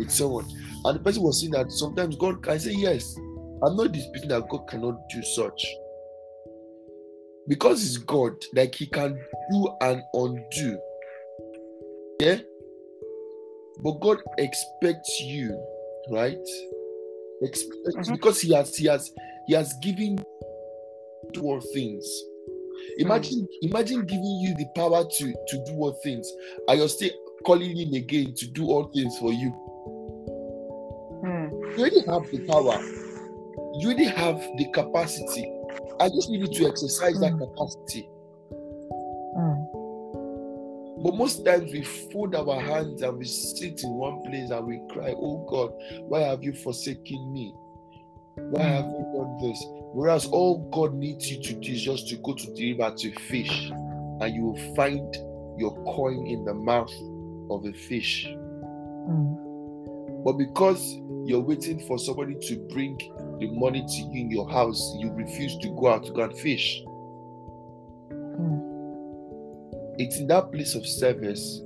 with 0.00 0.10
someone, 0.10 0.46
and 0.84 0.98
the 0.98 1.02
person 1.02 1.22
was 1.22 1.40
saying 1.40 1.52
that 1.52 1.70
sometimes 1.70 2.16
God 2.16 2.42
can 2.42 2.58
say 2.58 2.72
yes. 2.72 3.14
I'm 3.62 3.76
not 3.76 3.92
disputing 3.92 4.30
that 4.30 4.48
God 4.48 4.66
cannot 4.66 4.96
do 5.10 5.22
such. 5.22 5.66
Because 7.46 7.84
it's 7.84 7.98
God, 7.98 8.32
like 8.54 8.74
He 8.74 8.86
can 8.86 9.18
do 9.52 9.68
and 9.82 10.02
undo. 10.14 10.80
Yeah? 12.20 12.38
But 13.82 14.00
God 14.00 14.18
expects 14.38 15.20
you, 15.20 15.50
right? 16.10 16.38
Mm-hmm. 17.42 18.14
Because 18.14 18.40
He 18.40 18.54
has 18.54 18.74
He 18.74 18.86
has 18.86 19.12
He 19.46 19.54
has 19.54 19.74
given 19.82 20.16
to 21.34 21.42
all 21.42 21.60
things. 21.74 22.06
Imagine, 22.98 23.42
mm. 23.42 23.70
imagine 23.70 24.06
giving 24.06 24.40
you 24.40 24.54
the 24.56 24.66
power 24.74 25.04
to 25.04 25.34
to 25.48 25.64
do 25.66 25.72
all 25.74 25.92
things, 26.02 26.30
and 26.66 26.78
you're 26.78 26.88
still 26.88 27.10
calling 27.44 27.76
him 27.76 27.94
again 27.94 28.34
to 28.36 28.46
do 28.46 28.66
all 28.66 28.90
things 28.94 29.18
for 29.18 29.32
you. 29.32 29.52
Mm. 31.70 31.78
You 31.78 31.84
already 31.84 32.00
have 32.06 32.30
the 32.30 32.46
power, 32.46 32.82
you 33.78 33.88
already 33.88 34.04
have 34.04 34.40
the 34.56 34.70
capacity. 34.72 35.52
I 36.00 36.08
just 36.08 36.30
need 36.30 36.40
you 36.40 36.48
to 36.48 36.68
exercise 36.68 37.16
mm. 37.16 37.20
that 37.20 37.38
capacity. 37.38 38.08
But 41.02 41.14
most 41.14 41.46
times 41.46 41.72
we 41.72 41.82
fold 41.82 42.34
our 42.34 42.60
hands 42.60 43.00
and 43.00 43.16
we 43.16 43.24
sit 43.24 43.82
in 43.82 43.90
one 43.94 44.22
place 44.22 44.50
and 44.50 44.66
we 44.66 44.82
cry, 44.90 45.14
Oh 45.16 45.46
God, 45.48 45.72
why 46.08 46.20
have 46.20 46.44
you 46.44 46.52
forsaken 46.52 47.32
me? 47.32 47.54
Why 48.36 48.62
have 48.62 48.84
you 48.84 49.06
done 49.14 49.38
this? 49.40 49.64
Whereas 49.94 50.26
all 50.26 50.68
God 50.70 50.94
needs 50.94 51.30
you 51.30 51.42
to 51.42 51.54
do 51.54 51.72
is 51.72 51.82
just 51.82 52.08
to 52.08 52.16
go 52.16 52.34
to 52.34 52.52
the 52.52 52.72
river 52.74 52.94
to 52.94 53.12
fish, 53.30 53.70
and 53.70 54.34
you 54.34 54.42
will 54.44 54.74
find 54.74 55.14
your 55.58 55.74
coin 55.84 56.26
in 56.26 56.44
the 56.44 56.54
mouth 56.54 56.92
of 57.50 57.64
a 57.64 57.72
fish. 57.72 58.26
Mm. 58.28 60.22
But 60.22 60.34
because 60.34 60.98
you're 61.26 61.40
waiting 61.40 61.80
for 61.86 61.98
somebody 61.98 62.34
to 62.34 62.56
bring 62.72 62.96
the 63.38 63.48
money 63.52 63.80
to 63.86 63.94
you 63.94 64.20
in 64.22 64.30
your 64.30 64.48
house, 64.50 64.94
you 64.98 65.10
refuse 65.12 65.56
to 65.58 65.68
go 65.78 65.88
out 65.88 66.04
to 66.06 66.12
go 66.12 66.22
and 66.22 66.38
fish. 66.38 66.82
It's 69.98 70.18
in 70.18 70.26
that 70.28 70.50
place 70.50 70.74
of 70.74 70.86
service 70.86 71.60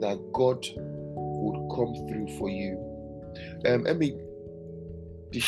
that 0.00 0.18
God 0.32 0.64
would 0.76 1.68
come 1.74 1.94
through 2.08 2.38
for 2.38 2.48
you. 2.48 2.78
Um, 3.66 3.86
Emmy, 3.86 4.16
I 5.34 5.40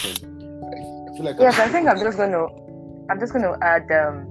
feel 1.17 1.25
like 1.25 1.37
yes, 1.39 1.59
I'm 1.59 1.69
I 1.69 1.73
think 1.73 1.89
I'm 1.89 1.99
just 1.99 2.17
going 2.17 2.33
to, 2.33 2.49
I'm 3.11 3.21
just 3.21 3.33
going 3.33 3.45
to 3.45 3.57
add, 3.63 3.91
um, 3.93 4.27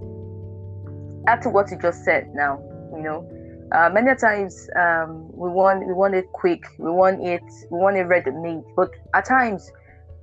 add 1.28 1.42
to 1.44 1.50
what 1.50 1.72
you 1.72 1.78
just 1.82 2.04
said. 2.04 2.28
Now, 2.34 2.60
you 2.94 3.02
know, 3.02 3.30
uh, 3.72 3.90
many 3.92 4.16
times 4.16 4.70
um, 4.80 5.28
we 5.32 5.50
want 5.50 5.86
we 5.88 5.94
want 5.94 6.14
it 6.16 6.26
quick, 6.34 6.64
we 6.78 6.90
want 6.90 7.26
it 7.26 7.44
we 7.72 7.80
want 7.80 7.98
it 7.98 8.04
ready 8.04 8.32
made, 8.32 8.64
but 8.76 8.90
at 9.14 9.26
times, 9.26 9.72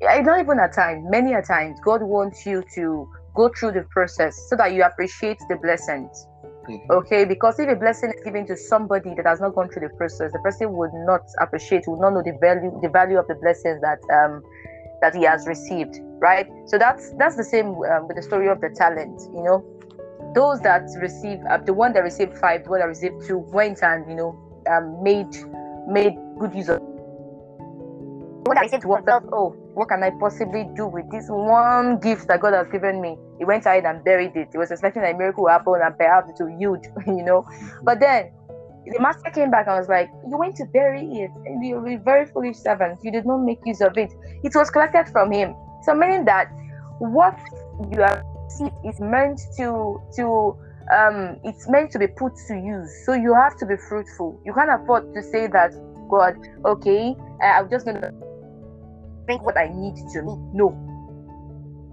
not 0.01 0.41
even 0.41 0.59
at 0.59 0.73
times, 0.75 1.05
many 1.11 1.35
a 1.35 1.43
times, 1.43 1.79
God 1.85 2.03
wants 2.03 2.47
you 2.47 2.63
to 2.75 3.09
go 3.35 3.51
through 3.59 3.73
the 3.73 3.87
process 3.91 4.37
so 4.49 4.57
that 4.57 4.73
you 4.73 4.83
appreciate 4.83 5.39
the 5.49 5.57
blessings 5.57 6.27
Mm-hmm. 6.69 6.93
Okay, 6.93 7.25
because 7.25 7.59
if 7.59 7.69
a 7.69 7.75
blessing 7.75 8.13
is 8.17 8.23
given 8.23 8.47
to 8.47 8.57
somebody 8.57 9.15
that 9.15 9.27
has 9.27 9.41
not 9.41 9.55
gone 9.55 9.69
through 9.69 9.89
the 9.89 9.95
process, 9.97 10.31
the 10.33 10.39
person 10.41 10.73
would 10.73 10.93
not 10.95 11.23
appreciate, 11.41 11.85
would 11.89 12.01
not 12.01 12.11
know 12.11 12.23
the 12.23 12.39
value, 12.41 12.71
the 12.83 12.89
value 12.89 13.19
of 13.19 13.27
the 13.27 13.35
blessings 13.35 13.81
that 13.81 13.99
um, 14.15 14.43
that 15.01 15.15
he 15.15 15.25
has 15.25 15.47
received. 15.49 15.99
Right. 16.21 16.47
So 16.67 16.79
that's 16.79 17.13
that's 17.19 17.37
the 17.37 17.45
same 17.45 17.67
um, 17.91 18.07
with 18.07 18.17
the 18.17 18.23
story 18.23 18.49
of 18.49 18.61
the 18.61 18.71
talent. 18.71 19.21
You 19.35 19.43
know, 19.43 19.65
those 20.35 20.61
that 20.61 20.83
received 21.01 21.43
uh, 21.51 21.59
the 21.59 21.73
one 21.73 21.93
that 21.93 22.01
received 22.01 22.37
five, 22.39 22.65
the 22.65 22.71
one 22.71 22.81
that 22.81 22.87
received 22.87 23.27
two, 23.27 23.39
went 23.39 23.83
and 23.83 24.09
you 24.09 24.17
know 24.17 24.39
um, 24.71 25.03
made 25.03 25.35
made 25.89 26.15
good 26.39 26.55
use 26.55 26.69
of. 26.69 26.79
The 26.79 28.49
one 28.49 28.57
that 28.57 28.63
received 28.63 28.85
one 28.85 29.05
felt, 29.05 29.25
oh, 29.33 29.51
what 29.75 29.89
can 29.89 30.03
I 30.03 30.11
possibly 30.19 30.69
do 30.75 30.87
with 30.87 31.09
this 31.13 31.27
one 31.29 32.01
gift 32.01 32.27
that 32.27 32.41
God 32.41 32.55
has 32.55 32.67
given 32.69 33.01
me? 33.01 33.17
He 33.39 33.45
went 33.45 33.67
ahead 33.67 33.85
and 33.85 34.05
buried 34.05 34.35
it. 34.35 34.49
He 34.51 34.59
was 34.59 34.73
expecting 34.73 35.05
a 35.05 35.15
miracle 35.17 35.45
to 35.47 35.51
happen 35.53 35.75
and 35.83 35.97
perhaps 35.97 36.31
it 36.31 36.43
will 36.43 36.59
yield, 36.59 36.85
you 37.07 37.23
know. 37.23 37.47
But 37.85 38.01
then 38.01 38.33
the 38.85 39.01
master 39.01 39.31
came 39.31 39.51
back 39.51 39.69
and 39.69 39.77
was 39.77 39.89
like, 39.89 40.11
You 40.29 40.37
went 40.37 40.57
to 40.57 40.65
bury 40.67 41.05
it, 41.05 41.31
and 41.47 41.65
you 41.65 41.77
were 41.77 41.99
very 41.99 42.27
foolish 42.27 42.57
servant. 42.57 42.99
You 43.03 43.13
did 43.13 43.27
not 43.27 43.39
make 43.39 43.61
use 43.65 43.81
of 43.81 43.97
it. 43.97 44.13
It 44.43 44.55
was 44.55 44.71
collected 44.71 45.09
from 45.13 45.31
him. 45.31 45.55
So 45.85 45.95
meaning 45.95 46.25
that 46.25 46.51
what 46.99 47.39
you 47.93 48.01
have 48.01 48.25
received 48.53 48.75
is 48.85 49.01
meant 49.01 49.41
to 49.57 50.01
to 50.17 50.57
um 50.93 51.39
it's 51.45 51.69
meant 51.69 51.91
to 51.93 51.99
be 51.99 52.07
put 52.07 52.33
to 52.49 52.55
use. 52.55 52.91
So 53.05 53.15
you 53.15 53.35
have 53.35 53.57
to 53.59 53.67
be 53.67 53.77
fruitful. 53.89 54.41
You 54.45 54.53
can't 54.53 54.71
afford 54.83 55.13
to 55.15 55.23
say 55.23 55.47
that 55.49 55.73
God, 56.11 56.35
okay, 56.65 57.15
I'm 57.43 57.71
just 57.71 57.87
gonna 57.87 58.11
think 59.27 59.45
what 59.45 59.57
I 59.57 59.69
need 59.69 59.97
to 60.13 60.23
me. 60.23 60.37
No. 60.55 60.77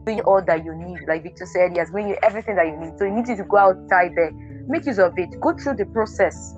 Bring 0.06 0.22
all 0.22 0.43
that 0.45 0.65
you 0.65 0.76
need. 0.76 1.00
Like 1.08 1.24
Victor 1.24 1.45
said, 1.45 1.72
he 1.72 1.80
has 1.80 1.89
given 1.89 2.10
you 2.10 2.17
everything 2.24 2.56
that 2.56 2.67
you 2.67 2.78
need. 2.78 2.98
So 2.98 3.06
you 3.06 3.12
need 3.12 3.26
to 3.26 3.43
go 3.43 3.58
outside 3.58 4.12
there, 4.15 4.32
make 4.67 4.86
use 4.86 5.00
of 5.00 5.13
it, 5.17 5.30
go 5.41 5.54
through 5.54 5.76
the 5.76 5.86
process. 5.86 6.56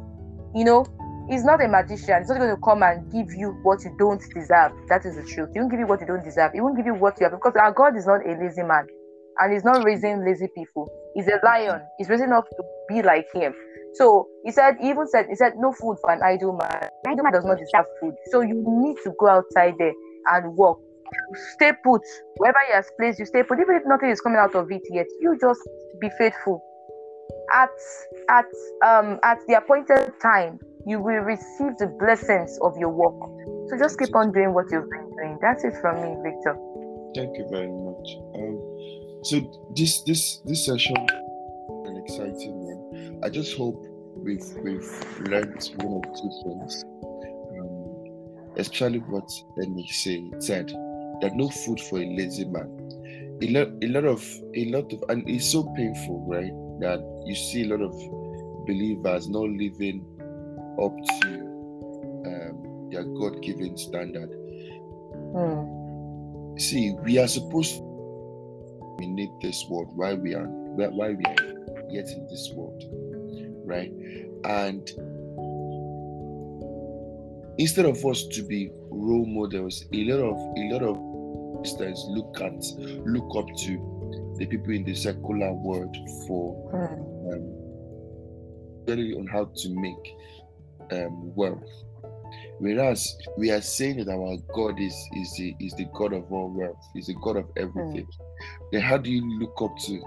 You 0.56 0.64
know, 0.64 0.86
he's 1.30 1.44
not 1.44 1.64
a 1.64 1.68
magician. 1.68 2.20
He's 2.20 2.30
not 2.30 2.38
going 2.38 2.56
to 2.56 2.62
come 2.62 2.84
and 2.84 3.12
give 3.12 3.34
you 3.34 3.58
what 3.64 3.84
you 3.84 3.96
don't 4.00 4.22
deserve. 4.34 4.72
That 4.90 5.06
is 5.06 5.16
the 5.16 5.24
truth. 5.24 5.50
He 5.54 5.60
won't 5.60 5.72
give 5.72 5.80
you 5.80 5.88
what 5.88 6.02
you 6.02 6.08
don't 6.08 6.24
deserve. 6.24 6.52
He 6.54 6.62
won't 6.62 6.78
give 6.78 6.86
you 6.86 6.94
what 6.94 7.20
you 7.20 7.26
have 7.26 7.34
because 7.34 7.56
our 7.56 7.72
God 7.72 7.98
is 7.98 8.06
not 8.06 8.26
a 8.26 8.34
lazy 8.40 8.64
man 8.64 8.88
and 9.40 9.54
he's 9.54 9.64
not 9.64 9.84
raising 9.84 10.26
lazy 10.26 10.48
people. 10.56 10.90
He's 11.16 11.28
a 11.28 11.40
lion. 11.44 11.82
He's 11.98 12.10
raising 12.10 12.32
up 12.32 12.46
to 12.50 12.64
be 12.90 13.02
like 13.02 13.28
him. 13.34 13.54
So 13.94 14.28
he 14.46 14.52
said, 14.52 14.78
he 14.80 14.90
even 14.90 15.08
said, 15.08 15.28
he 15.30 15.36
said, 15.36 15.54
no 15.58 15.74
food 15.74 15.98
for 16.02 16.12
an 16.12 16.22
idle 16.24 16.54
man. 16.54 16.90
An 17.06 17.12
idle 17.12 17.24
man 17.24 17.34
does 17.34 17.46
not 17.46 17.58
deserve 17.58 17.86
food. 18.00 18.16
So 18.32 18.42
you 18.42 18.64
need 18.68 18.98
to 19.04 19.14
go 19.20 19.28
outside 19.28 19.76
there 19.78 19.94
and 20.32 20.56
work. 20.56 20.78
Stay 21.56 21.74
put. 21.84 22.02
Wherever 22.38 22.60
he 22.68 22.74
has 22.74 22.90
placed 22.98 23.20
you, 23.20 23.26
stay 23.26 23.44
put. 23.44 23.60
Even 23.60 23.76
if 23.76 23.84
nothing 23.86 24.10
is 24.10 24.22
coming 24.22 24.40
out 24.40 24.56
of 24.56 24.72
it 24.72 24.82
yet, 24.92 25.08
you 25.20 25.38
just 25.40 25.62
be 26.00 26.10
faithful. 26.18 26.64
At 27.52 27.70
at 28.30 28.46
um 28.86 29.20
at 29.24 29.40
the 29.48 29.56
appointed 29.56 30.14
time, 30.22 30.60
you 30.86 31.02
will 31.02 31.20
receive 31.20 31.76
the 31.80 31.88
blessings 32.00 32.58
of 32.62 32.78
your 32.78 32.90
work. 32.90 33.20
So 33.70 33.78
just 33.78 34.00
keep 34.00 34.16
on 34.16 34.32
doing 34.32 34.54
what 34.54 34.72
you've 34.72 34.90
been 34.90 35.10
doing. 35.18 35.38
That's 35.42 35.64
it 35.66 35.74
from 35.82 36.02
me, 36.02 36.16
Victor. 36.24 36.56
Thank 37.14 37.38
you 37.38 37.48
very 37.52 37.68
much. 37.68 38.08
Um, 39.22 39.26
so 39.26 39.72
this 39.76 40.02
this 40.04 40.40
this 40.46 40.66
session 40.66 40.96
an 41.86 42.04
exciting 42.04 42.54
one. 42.54 43.20
I 43.24 43.30
just 43.30 43.56
hope 43.56 43.86
we've 44.16 44.46
we've 44.64 45.30
learned 45.30 45.70
one 45.78 45.88
or 45.88 46.04
two 46.16 46.32
things 46.44 46.84
especially 48.58 49.00
what 49.00 49.28
Emi 49.60 49.88
say, 49.88 50.32
said 50.40 50.68
that 51.22 51.32
no 51.36 51.50
food 51.50 51.80
for 51.82 52.00
a 52.00 52.06
lazy 52.06 52.46
man. 52.46 52.70
A 53.42 53.48
lot, 53.48 53.70
a 53.82 53.88
lot 53.88 54.06
of, 54.06 54.24
a 54.56 54.66
lot 54.66 54.94
of, 54.94 55.04
and 55.10 55.28
it's 55.28 55.52
so 55.52 55.64
painful, 55.76 56.26
right? 56.28 56.52
That 56.80 57.00
you 57.26 57.36
see 57.36 57.64
a 57.64 57.76
lot 57.76 57.82
of 57.82 57.92
believers 58.68 59.30
not 59.30 59.50
living 59.50 60.06
up 60.82 60.96
to 61.22 61.28
um, 62.26 62.90
their 62.92 63.04
God-given 63.04 63.78
standard. 63.78 64.30
Mm. 65.34 66.60
See, 66.60 66.94
we 67.04 67.18
are 67.18 67.28
supposed 67.28 67.82
to 69.02 69.08
dominate 69.08 69.42
this 69.42 69.66
world 69.70 69.92
while 69.96 70.18
we 70.18 70.34
are 70.34 70.48
while 70.48 71.14
we 71.14 71.24
are 71.26 71.90
yet 71.90 72.10
in 72.10 72.28
this 72.28 72.52
world, 72.54 72.84
right? 73.66 73.92
And 74.44 74.90
instead 77.58 77.86
of 77.86 78.06
us 78.06 78.28
to 78.28 78.44
be 78.44 78.72
role 78.90 79.26
models, 79.26 79.86
a 79.94 80.04
lot 80.06 80.20
of 80.20 80.38
a 80.58 80.64
lot 80.74 80.84
of 80.84 81.58
Christians 81.58 82.04
look 82.10 82.42
at 82.42 82.64
look 83.06 83.36
up 83.36 83.48
to 83.66 84.36
the 84.38 84.46
people 84.46 84.74
in 84.74 84.84
the 84.84 84.96
secular 84.96 85.54
world 85.54 85.96
for 86.28 86.56
um, 87.34 87.58
on 88.90 89.28
how 89.28 89.46
to 89.56 89.70
make 89.70 90.16
um, 90.92 91.34
wealth. 91.36 91.64
Whereas 92.62 93.18
we 93.38 93.50
are 93.50 93.60
saying 93.62 93.98
that 94.06 94.10
our 94.12 94.38
God 94.54 94.80
is 94.80 94.96
is 95.14 95.34
the 95.36 95.56
is 95.60 95.74
the 95.74 95.86
God 95.96 96.14
of 96.14 96.32
all 96.32 96.50
wealth, 96.56 96.78
is 96.96 97.08
the 97.08 97.16
God 97.16 97.38
of 97.38 97.46
everything. 97.58 98.08
Then 98.72 98.82
how 98.82 98.98
do 98.98 99.10
you 99.12 99.40
look 99.40 99.60
up 99.62 99.76
to 99.88 100.02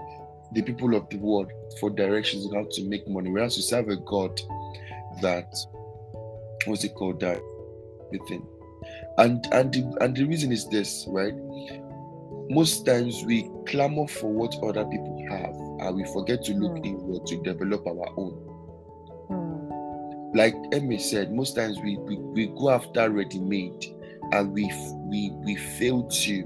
the 0.53 0.61
people 0.61 0.95
of 0.95 1.09
the 1.09 1.17
world 1.17 1.51
for 1.81 1.89
directions 1.89 2.45
on 2.47 2.53
how 2.55 2.67
to 2.71 2.87
make 2.87 3.05
money? 3.09 3.29
Whereas 3.29 3.57
you 3.57 3.63
serve 3.63 3.89
a 3.89 3.97
God 3.97 4.39
that 5.21 5.53
what's 6.65 6.85
it 6.85 6.95
called 6.95 7.19
that 7.19 7.41
everything. 8.07 8.45
And 9.17 9.45
and 9.51 9.73
the, 9.73 9.97
and 9.99 10.15
the 10.15 10.23
reason 10.23 10.51
is 10.53 10.67
this, 10.69 11.05
right? 11.09 11.33
Most 12.49 12.85
times 12.85 13.23
we 13.25 13.49
clamor 13.67 14.07
for 14.07 14.31
what 14.31 14.55
other 14.63 14.85
people 14.85 15.25
have, 15.29 15.53
and 15.87 15.95
we 15.97 16.05
forget 16.13 16.43
to 16.45 16.53
look 16.53 16.77
Hmm. 16.77 16.85
inward 16.85 17.25
to 17.27 17.41
develop 17.43 17.85
our 17.85 18.07
own 18.17 18.31
Mm. 18.31 18.54
Like 20.35 20.53
Emmy 20.73 20.99
said, 20.99 21.31
most 21.31 21.55
times 21.55 21.79
we, 21.81 21.97
we, 21.97 22.17
we 22.17 22.47
go 22.47 22.69
after 22.69 23.09
ready-made 23.09 23.85
and 24.33 24.51
we 24.51 24.65
we 25.05 25.31
we 25.45 25.55
fail 25.55 26.03
to 26.09 26.43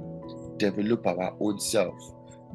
develop 0.58 1.08
our 1.08 1.36
own 1.40 1.60
self, 1.60 1.96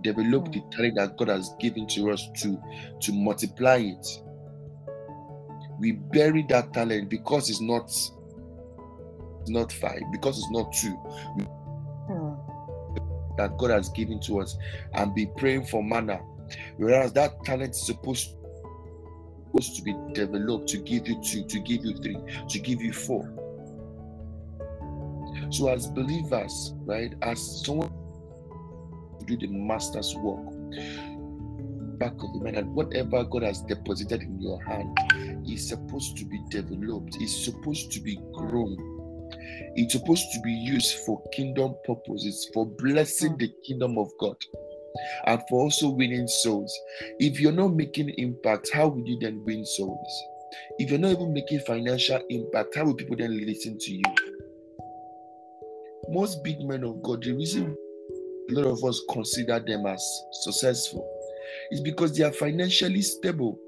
develop 0.02 0.52
the 0.52 0.62
talent 0.70 0.94
that 0.96 1.16
God 1.16 1.28
has 1.28 1.54
given 1.58 1.86
to 1.88 2.10
us 2.12 2.24
to 2.42 2.60
to 3.00 3.12
multiply 3.12 3.76
it. 3.78 4.06
We 5.80 5.92
bury 5.92 6.46
that 6.50 6.72
talent 6.72 7.08
because 7.10 7.50
it's 7.50 7.60
not 7.60 7.90
not 9.48 9.72
five, 9.72 10.02
because 10.12 10.38
it's 10.38 10.50
not 10.50 10.72
two 10.72 10.96
Mm. 12.10 12.36
that 13.38 13.56
God 13.56 13.70
has 13.70 13.88
given 13.88 14.20
to 14.20 14.40
us 14.40 14.56
and 14.92 15.14
be 15.14 15.26
praying 15.38 15.64
for 15.64 15.82
manna. 15.82 16.20
Whereas 16.76 17.14
that 17.14 17.42
talent 17.44 17.70
is 17.70 17.86
supposed 17.86 18.36
supposed 19.54 19.76
to 19.76 19.82
be 19.82 19.94
developed 20.14 20.68
to 20.68 20.78
give 20.78 21.06
you 21.06 21.20
two, 21.22 21.44
to 21.44 21.60
give 21.60 21.84
you 21.84 21.94
three, 21.94 22.18
to 22.48 22.58
give 22.58 22.82
you 22.82 22.92
four. 22.92 23.30
So 25.50 25.68
as 25.68 25.86
believers, 25.86 26.74
right, 26.84 27.14
as 27.22 27.64
someone 27.64 27.92
to 29.20 29.24
do 29.26 29.36
the 29.36 29.46
master's 29.46 30.14
work, 30.16 30.44
back 31.98 32.14
of 32.14 32.32
the 32.32 32.40
mind, 32.42 32.56
and 32.56 32.74
whatever 32.74 33.22
God 33.24 33.44
has 33.44 33.62
deposited 33.62 34.22
in 34.22 34.40
your 34.40 34.60
hand 34.64 34.98
is 35.48 35.68
supposed 35.68 36.16
to 36.16 36.24
be 36.24 36.40
developed, 36.50 37.16
is 37.20 37.44
supposed 37.44 37.92
to 37.92 38.00
be 38.00 38.18
grown. 38.32 38.76
It's 39.76 39.92
supposed 39.92 40.26
to 40.32 40.40
be 40.40 40.52
used 40.52 40.98
for 41.06 41.22
kingdom 41.30 41.74
purposes, 41.84 42.50
for 42.52 42.66
blessing 42.66 43.34
mm. 43.34 43.38
the 43.38 43.52
kingdom 43.64 43.98
of 43.98 44.10
God, 44.18 44.36
and 45.26 45.40
for 45.48 45.62
also 45.62 45.90
winning 45.90 46.28
souls. 46.28 46.72
If 47.18 47.40
you're 47.40 47.52
not 47.52 47.74
making 47.74 48.10
impact, 48.18 48.70
how 48.72 48.88
will 48.88 49.06
you 49.06 49.18
then 49.20 49.42
win 49.44 49.64
souls? 49.64 50.22
If 50.78 50.90
you're 50.90 51.00
not 51.00 51.12
even 51.12 51.32
making 51.32 51.60
financial 51.60 52.20
impact, 52.30 52.76
how 52.76 52.84
will 52.84 52.94
people 52.94 53.16
then 53.16 53.44
listen 53.44 53.78
to 53.78 53.92
you? 53.92 54.04
Most 56.10 56.44
big 56.44 56.60
men 56.60 56.84
of 56.84 57.02
God, 57.02 57.22
the 57.22 57.32
reason 57.32 57.76
a 58.50 58.52
lot 58.52 58.66
of 58.66 58.84
us 58.84 59.00
consider 59.10 59.58
them 59.58 59.86
as 59.86 60.04
successful 60.42 61.08
is 61.70 61.80
because 61.80 62.16
they 62.16 62.24
are 62.24 62.32
financially 62.32 63.02
stable. 63.02 63.58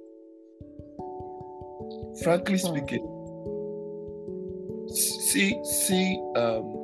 Frankly 2.23 2.59
Hmm. 2.59 2.67
speaking, 2.77 3.25
see, 4.89 5.63
see, 5.65 6.21
um, 6.37 6.77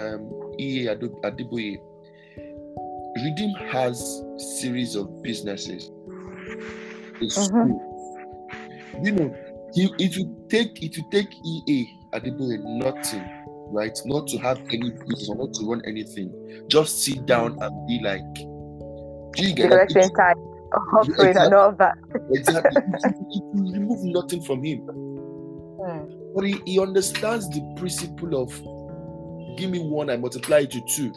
um, 0.00 0.54
EA 0.58 0.86
Adeboye, 0.88 1.78
Redeem 3.24 3.54
has 3.70 4.22
series 4.60 4.94
of 4.96 5.22
businesses. 5.22 5.90
Mhm. 7.20 7.30
school. 7.30 7.84
You 9.02 9.12
know, 9.12 9.34
he, 9.74 9.92
it 9.98 10.16
would 10.16 10.50
take 10.50 10.82
it 10.82 10.96
will 10.96 11.10
take 11.10 11.28
EA 11.44 11.86
Adeboye 12.12 12.58
nothing, 12.64 13.24
right? 13.70 13.96
Not 14.06 14.26
to 14.28 14.38
have 14.38 14.58
any 14.72 14.90
business 14.90 15.28
or 15.28 15.36
not 15.36 15.52
to 15.54 15.66
run 15.68 15.82
anything. 15.86 16.32
Just 16.68 17.02
sit 17.04 17.26
down 17.26 17.58
and 17.60 17.86
be 17.86 18.00
like, 18.02 18.22
do 18.34 19.44
you 19.48 19.54
get 19.54 19.70
Direction 19.70 20.12
time, 20.14 20.36
offering 20.96 21.36
and 21.36 21.54
all 21.54 21.72
that. 21.72 21.94
exactly? 22.32 22.82
it, 22.94 23.12
it 23.30 23.42
will 23.54 23.72
remove 23.72 24.04
nothing 24.04 24.42
from 24.42 24.64
him. 24.64 24.80
Mm. 24.86 26.34
But 26.34 26.44
he, 26.44 26.60
he 26.66 26.80
understands 26.80 27.48
the 27.50 27.74
principle 27.76 28.40
of 28.42 28.50
give 29.58 29.70
me 29.70 29.80
one, 29.80 30.08
I 30.08 30.16
multiply 30.16 30.58
it 30.60 30.70
to 30.72 30.80
two. 30.82 31.12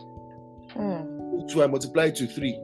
Mm. 0.76 1.11
Two, 1.52 1.64
I 1.64 1.68
multiply 1.68 2.06
it 2.06 2.16
to 2.16 2.28
three. 2.28 2.58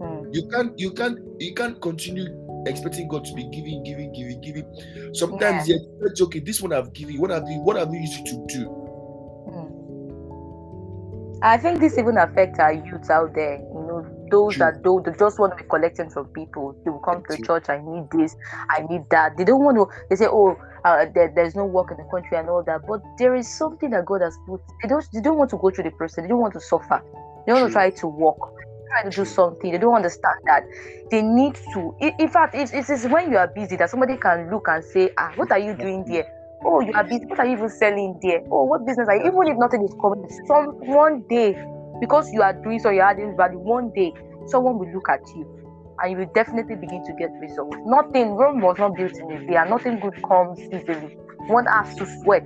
Mm. 0.00 0.28
You 0.34 0.48
can't, 0.48 0.78
you 0.78 0.92
can't, 0.92 1.18
you 1.38 1.54
can't 1.54 1.80
continue 1.80 2.26
expecting 2.66 3.08
God 3.08 3.24
to 3.24 3.32
be 3.32 3.44
giving, 3.44 3.82
giving, 3.82 4.12
giving, 4.12 4.40
giving. 4.42 5.14
Sometimes 5.14 5.66
you 5.68 5.76
expect, 5.76 6.20
okay, 6.20 6.40
this 6.40 6.60
one 6.60 6.74
I've 6.74 6.92
given 6.92 7.14
you. 7.14 7.20
What 7.22 7.30
have 7.30 7.48
you, 7.48 7.60
what 7.60 7.76
have 7.76 7.92
you 7.92 8.00
used 8.00 8.26
to 8.26 8.46
do? 8.46 8.66
Mm. 9.48 11.38
I 11.42 11.56
think 11.56 11.80
this 11.80 11.96
even 11.96 12.18
affects 12.18 12.58
our 12.58 12.74
youth 12.74 13.08
out 13.10 13.34
there. 13.34 13.56
You 13.56 13.86
know, 13.88 14.04
those 14.30 14.56
True. 14.56 14.66
that 14.66 14.82
do 14.82 15.02
they 15.04 15.12
just 15.18 15.38
want 15.38 15.56
to 15.56 15.62
be 15.62 15.68
collecting 15.68 16.10
from 16.10 16.26
people. 16.26 16.76
They 16.84 16.90
will 16.90 16.98
come 16.98 17.22
to 17.30 17.36
True. 17.36 17.46
church. 17.46 17.70
I 17.70 17.80
need 17.82 18.10
this. 18.12 18.36
I 18.68 18.82
need 18.90 19.04
that. 19.10 19.38
They 19.38 19.44
don't 19.44 19.64
want 19.64 19.78
to. 19.78 19.86
They 20.10 20.16
say, 20.16 20.26
oh, 20.28 20.56
uh, 20.84 21.06
there, 21.14 21.32
there's 21.34 21.54
no 21.54 21.64
work 21.64 21.90
in 21.90 21.96
the 21.96 22.04
country 22.10 22.36
and 22.36 22.50
all 22.50 22.62
that. 22.64 22.82
But 22.86 23.00
there 23.18 23.34
is 23.34 23.48
something 23.48 23.90
that 23.90 24.04
God 24.04 24.20
has 24.20 24.36
put. 24.46 24.60
They 24.82 24.88
don't. 24.88 25.08
They 25.14 25.22
don't 25.22 25.38
want 25.38 25.48
to 25.50 25.56
go 25.56 25.70
through 25.70 25.84
the 25.84 25.92
process. 25.92 26.24
They 26.24 26.28
don't 26.28 26.40
want 26.40 26.52
to 26.54 26.60
suffer. 26.60 27.02
They 27.48 27.54
want 27.54 27.68
to 27.68 27.72
try 27.72 27.88
to 27.88 28.06
walk. 28.06 28.52
Try 28.88 29.08
to 29.08 29.16
do 29.16 29.24
something. 29.24 29.72
They 29.72 29.78
don't 29.78 29.94
understand 29.94 30.36
that 30.44 30.64
they 31.10 31.22
need 31.22 31.54
to. 31.72 31.96
In, 31.98 32.28
fact, 32.28 32.54
it, 32.54 32.74
it 32.74 32.90
is 32.90 33.06
when 33.06 33.32
you 33.32 33.38
are 33.38 33.46
busy 33.48 33.74
that 33.76 33.88
somebody 33.88 34.18
can 34.18 34.50
look 34.50 34.66
and 34.68 34.84
say, 34.84 35.08
ah, 35.16 35.32
what 35.36 35.50
are 35.50 35.58
you 35.58 35.72
doing 35.72 36.04
there? 36.06 36.26
Oh, 36.62 36.80
you 36.80 36.92
are 36.92 37.04
busy. 37.04 37.24
What 37.24 37.38
are 37.38 37.46
you 37.46 37.52
even 37.52 37.70
selling 37.70 38.20
there? 38.20 38.42
Oh, 38.52 38.64
what 38.64 38.84
business 38.84 39.08
are 39.08 39.16
you? 39.16 39.22
Even 39.22 39.46
if 39.46 39.56
nothing 39.56 39.82
is 39.82 39.94
coming, 39.98 40.28
some 40.46 40.76
one 40.92 41.24
day, 41.30 41.56
because 42.02 42.30
you 42.34 42.42
are 42.42 42.52
doing 42.52 42.80
so, 42.80 42.90
you're 42.90 43.02
adding 43.02 43.34
value. 43.34 43.58
One 43.58 43.92
day, 43.96 44.12
someone 44.48 44.78
will 44.78 44.92
look 44.92 45.08
at 45.08 45.20
you, 45.34 45.48
and 46.02 46.12
you 46.12 46.18
will 46.18 46.32
definitely 46.34 46.76
begin 46.76 47.02
to 47.02 47.14
get 47.18 47.30
results. 47.40 47.78
Nothing. 47.86 48.32
Rome 48.32 48.60
was 48.60 48.76
not 48.76 48.94
built 48.94 49.16
in 49.16 49.30
a 49.30 49.46
day, 49.46 49.56
and 49.56 49.70
nothing 49.70 50.00
good 50.00 50.22
comes 50.22 50.60
easily. 50.60 51.16
One 51.46 51.64
has 51.64 51.96
to 51.96 52.04
sweat. 52.20 52.44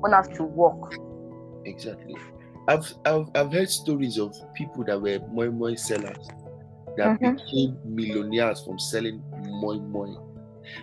One 0.00 0.12
has 0.12 0.28
to 0.36 0.42
work. 0.42 0.92
Exactly. 1.64 2.16
I've, 2.68 2.94
I've 3.04 3.28
I've 3.34 3.52
heard 3.52 3.68
stories 3.68 4.18
of 4.18 4.34
people 4.54 4.84
that 4.84 5.00
were 5.00 5.18
moi 5.30 5.50
moi 5.50 5.74
sellers 5.74 6.28
that 6.96 7.18
Mhm. 7.20 7.36
became 7.36 7.78
millionaires 7.84 8.62
from 8.64 8.78
selling 8.78 9.22
moi 9.60 9.74
moi 9.78 10.08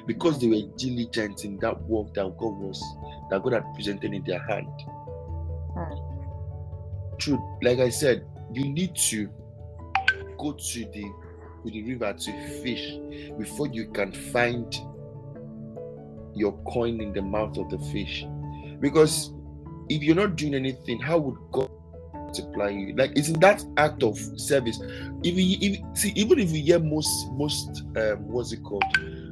because 0.06 0.40
they 0.40 0.48
were 0.48 0.68
diligent 0.78 1.46
in 1.46 1.58
that 1.60 1.82
work 1.84 2.14
that 2.16 2.38
God 2.38 2.58
was 2.60 2.82
that 3.30 3.42
God 3.44 3.54
had 3.54 3.64
presented 3.76 4.14
in 4.14 4.24
their 4.26 4.40
hand. 4.40 4.68
True, 7.18 7.42
like 7.62 7.80
I 7.80 7.90
said, 7.90 8.26
you 8.54 8.66
need 8.70 8.96
to 9.10 9.30
go 10.38 10.54
to 10.54 10.80
the 10.86 11.04
to 11.64 11.72
the 11.72 11.84
river 11.84 12.14
to 12.14 12.32
fish 12.62 12.98
before 13.38 13.68
you 13.68 13.90
can 13.92 14.12
find 14.14 14.74
your 16.36 16.54
coin 16.64 17.02
in 17.02 17.12
the 17.14 17.22
mouth 17.22 17.58
of 17.58 17.70
the 17.70 17.80
fish. 17.92 18.26
Because 18.80 19.32
if 19.90 20.04
you're 20.04 20.16
not 20.16 20.36
doing 20.36 20.54
anything, 20.54 21.00
how 21.00 21.18
would 21.18 21.38
God 21.52 21.70
multiply 22.14 22.70
you? 22.70 22.96
Like 22.96 23.12
it's 23.16 23.30
in 23.30 23.40
that 23.40 23.64
act 23.78 24.04
of 24.04 24.18
service. 24.38 24.80
If 25.24 25.36
you 25.36 25.58
if, 25.62 25.98
see, 25.98 26.14
even 26.16 26.40
if 26.40 26.52
you 26.52 26.62
hear 26.62 26.80
most 26.80 27.10
most 27.32 27.84
um 27.98 28.28
what's 28.28 28.54
it 28.54 28.64
called? 28.64 28.84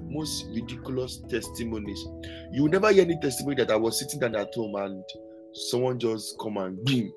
Most 0.10 0.48
ridiculous 0.48 1.22
testimonies, 1.30 2.04
you 2.52 2.68
never 2.70 2.92
hear 2.92 3.04
any 3.04 3.20
testimony 3.20 3.56
that 3.58 3.72
I 3.72 3.76
was 3.76 4.00
sitting 4.00 4.20
down 4.20 4.36
at 4.36 4.54
home 4.56 4.76
and 4.76 5.04
someone 5.54 6.00
just 6.00 6.40
come 6.40 6.58
and 6.58 6.84
boom. 6.86 7.12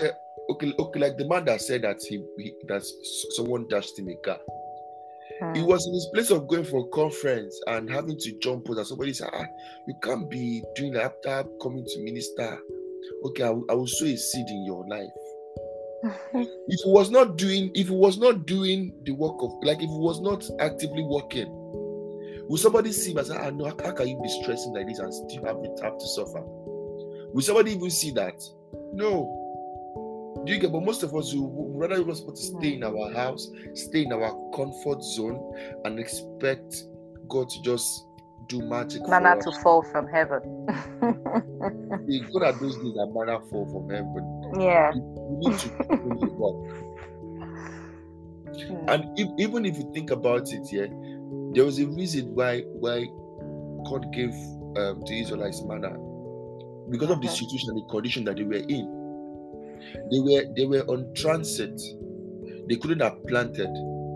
Eh, 0.00 0.10
okay, 0.50 0.72
okay, 0.78 1.00
like 1.00 1.16
the 1.18 1.28
man 1.28 1.44
that 1.44 1.60
said 1.60 1.82
that 1.82 2.00
he, 2.08 2.24
he 2.38 2.54
that 2.66 2.82
someone 3.32 3.68
dashed 3.68 3.98
him 3.98 4.08
a 4.08 4.16
car. 4.16 4.38
Mm. 5.40 5.66
was 5.66 5.86
in 5.86 5.94
his 5.94 6.08
place 6.12 6.30
of 6.30 6.46
going 6.48 6.64
for 6.64 6.80
a 6.84 6.88
conference 6.90 7.58
and 7.66 7.90
having 7.90 8.18
to 8.18 8.38
jump 8.40 8.68
out, 8.68 8.76
and 8.76 8.86
somebody 8.86 9.12
said, 9.14 9.30
ah, 9.32 9.44
You 9.86 9.94
can't 10.02 10.28
be 10.30 10.62
doing 10.74 10.92
that 10.92 11.04
after 11.04 11.48
coming 11.62 11.84
to 11.84 12.04
minister. 12.04 12.58
Okay, 13.24 13.44
I 13.44 13.50
will, 13.50 13.64
I 13.70 13.74
will 13.74 13.86
sow 13.86 14.04
a 14.04 14.16
seed 14.16 14.46
in 14.48 14.64
your 14.64 14.86
life. 14.88 15.08
If 16.68 16.80
he 16.84 16.90
was 16.90 17.10
not 17.10 17.36
doing, 17.36 17.70
if 17.74 17.88
he 17.88 17.94
was 17.94 18.18
not 18.18 18.46
doing 18.46 18.94
the 19.04 19.12
work 19.12 19.36
of, 19.40 19.52
like 19.62 19.78
if 19.78 19.88
he 19.88 19.98
was 19.98 20.20
not 20.20 20.44
actively 20.60 21.02
working, 21.02 21.48
will 22.48 22.58
somebody 22.58 22.92
see 22.92 23.12
him 23.12 23.18
and 23.18 23.26
say, 23.26 23.36
Ah, 23.38 23.50
no, 23.50 23.64
how, 23.66 23.76
how 23.84 23.92
can 23.92 24.08
you 24.08 24.20
be 24.22 24.28
stressing 24.42 24.74
like 24.74 24.86
this 24.88 24.98
and 24.98 25.12
still 25.12 25.44
have, 25.44 25.56
it, 25.62 25.80
have 25.82 25.98
to 25.98 26.06
suffer? 26.06 26.42
Will 27.32 27.42
somebody 27.42 27.72
even 27.72 27.90
see 27.90 28.10
that? 28.12 28.40
No. 28.92 29.39
Do 30.44 30.52
you 30.52 30.58
get? 30.58 30.72
But 30.72 30.82
most 30.84 31.02
of 31.02 31.14
us 31.14 31.34
will 31.34 31.72
rather 31.76 32.02
just 32.04 32.24
want 32.24 32.36
to 32.36 32.42
stay 32.42 32.74
in 32.74 32.82
our 32.84 33.12
house, 33.12 33.50
stay 33.74 34.02
in 34.04 34.12
our 34.12 34.30
comfort 34.54 35.02
zone, 35.02 35.38
and 35.84 35.98
expect 35.98 36.74
God 37.28 37.48
to 37.50 37.62
just 37.62 38.06
do 38.48 38.60
magic 38.62 39.06
Manna 39.06 39.40
to 39.42 39.52
fall 39.62 39.82
from 39.82 40.06
heaven. 40.08 40.40
The 40.66 42.20
God 42.32 42.42
at 42.42 42.60
those 42.60 42.74
days 42.76 42.94
that 42.94 43.12
manna 43.14 43.40
fall 43.50 43.66
from 43.70 43.88
heaven. 43.90 44.60
yeah. 44.60 44.92
We 44.94 45.50
need 45.50 45.58
to. 45.58 46.86
Hmm. 48.50 48.88
And 48.88 49.18
if, 49.18 49.28
even 49.38 49.64
if 49.64 49.76
you 49.78 49.88
think 49.94 50.10
about 50.10 50.52
it, 50.52 50.66
yeah, 50.72 50.86
there 51.54 51.64
was 51.64 51.78
a 51.78 51.86
reason 51.86 52.34
why 52.34 52.62
why 52.80 53.04
God 53.88 54.12
gave 54.12 54.34
um, 54.76 55.00
the 55.06 55.20
Israelites 55.22 55.62
manna 55.64 55.90
because 56.90 57.10
of 57.10 57.20
the 57.20 57.28
Mhm. 57.28 57.36
situation, 57.38 57.74
the 57.76 57.82
condition 57.88 58.24
that 58.24 58.36
they 58.36 58.42
were 58.42 58.54
in. 58.68 58.99
They 60.10 60.20
were 60.20 60.44
they 60.56 60.66
were 60.66 60.84
on 60.90 61.12
transit. 61.14 61.80
They 62.68 62.76
couldn't 62.76 63.00
have 63.00 63.16
planted 63.26 63.70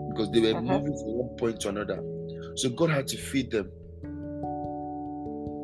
because 0.09 0.31
they 0.31 0.39
were 0.39 0.53
Mhm. 0.59 0.67
moving 0.67 0.97
from 0.97 1.13
one 1.13 1.37
point 1.37 1.59
to 1.61 1.69
another. 1.69 2.01
So 2.55 2.69
God 2.69 2.89
had 2.89 3.07
to 3.07 3.17
feed 3.17 3.51
them. 3.51 3.69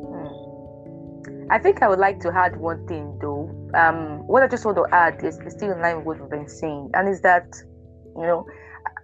Hmm. 0.08 1.50
I 1.50 1.58
think 1.58 1.82
I 1.82 1.88
would 1.88 1.98
like 1.98 2.20
to 2.20 2.32
add 2.34 2.56
one 2.56 2.86
thing 2.86 3.18
though. 3.20 3.50
Um, 3.74 4.26
what 4.26 4.42
I 4.42 4.48
just 4.48 4.64
want 4.64 4.76
to 4.76 4.86
add 4.94 5.22
is 5.24 5.38
is 5.40 5.52
still 5.54 5.72
in 5.72 5.80
line 5.80 5.96
with 6.04 6.06
what 6.06 6.20
we've 6.20 6.30
been 6.30 6.48
saying, 6.48 6.90
and 6.94 7.08
is 7.08 7.20
that 7.22 7.46
you 8.16 8.22
know, 8.22 8.46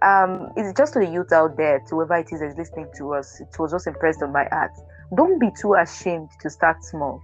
um, 0.03 0.51
it's 0.55 0.77
just 0.77 0.93
to 0.93 0.99
the 0.99 1.07
youth 1.07 1.31
out 1.31 1.57
there, 1.57 1.79
to 1.79 1.95
whoever 1.95 2.15
it 2.17 2.31
is 2.31 2.39
that 2.41 2.49
is 2.49 2.57
listening 2.57 2.87
to 2.97 3.13
us. 3.15 3.39
It 3.41 3.57
was 3.57 3.71
just 3.71 3.87
impressed 3.87 4.21
on 4.21 4.31
my 4.31 4.45
heart. 4.51 4.71
Don't 5.15 5.39
be 5.39 5.49
too 5.59 5.73
ashamed 5.73 6.29
to 6.41 6.49
start 6.49 6.83
small. 6.83 7.21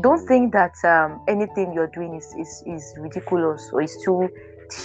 Don't 0.00 0.24
think 0.26 0.52
that 0.52 0.74
um, 0.84 1.20
anything 1.26 1.72
you're 1.72 1.90
doing 1.92 2.14
is, 2.14 2.32
is 2.38 2.62
is 2.66 2.94
ridiculous 2.98 3.68
or 3.72 3.82
is 3.82 3.96
too 4.04 4.28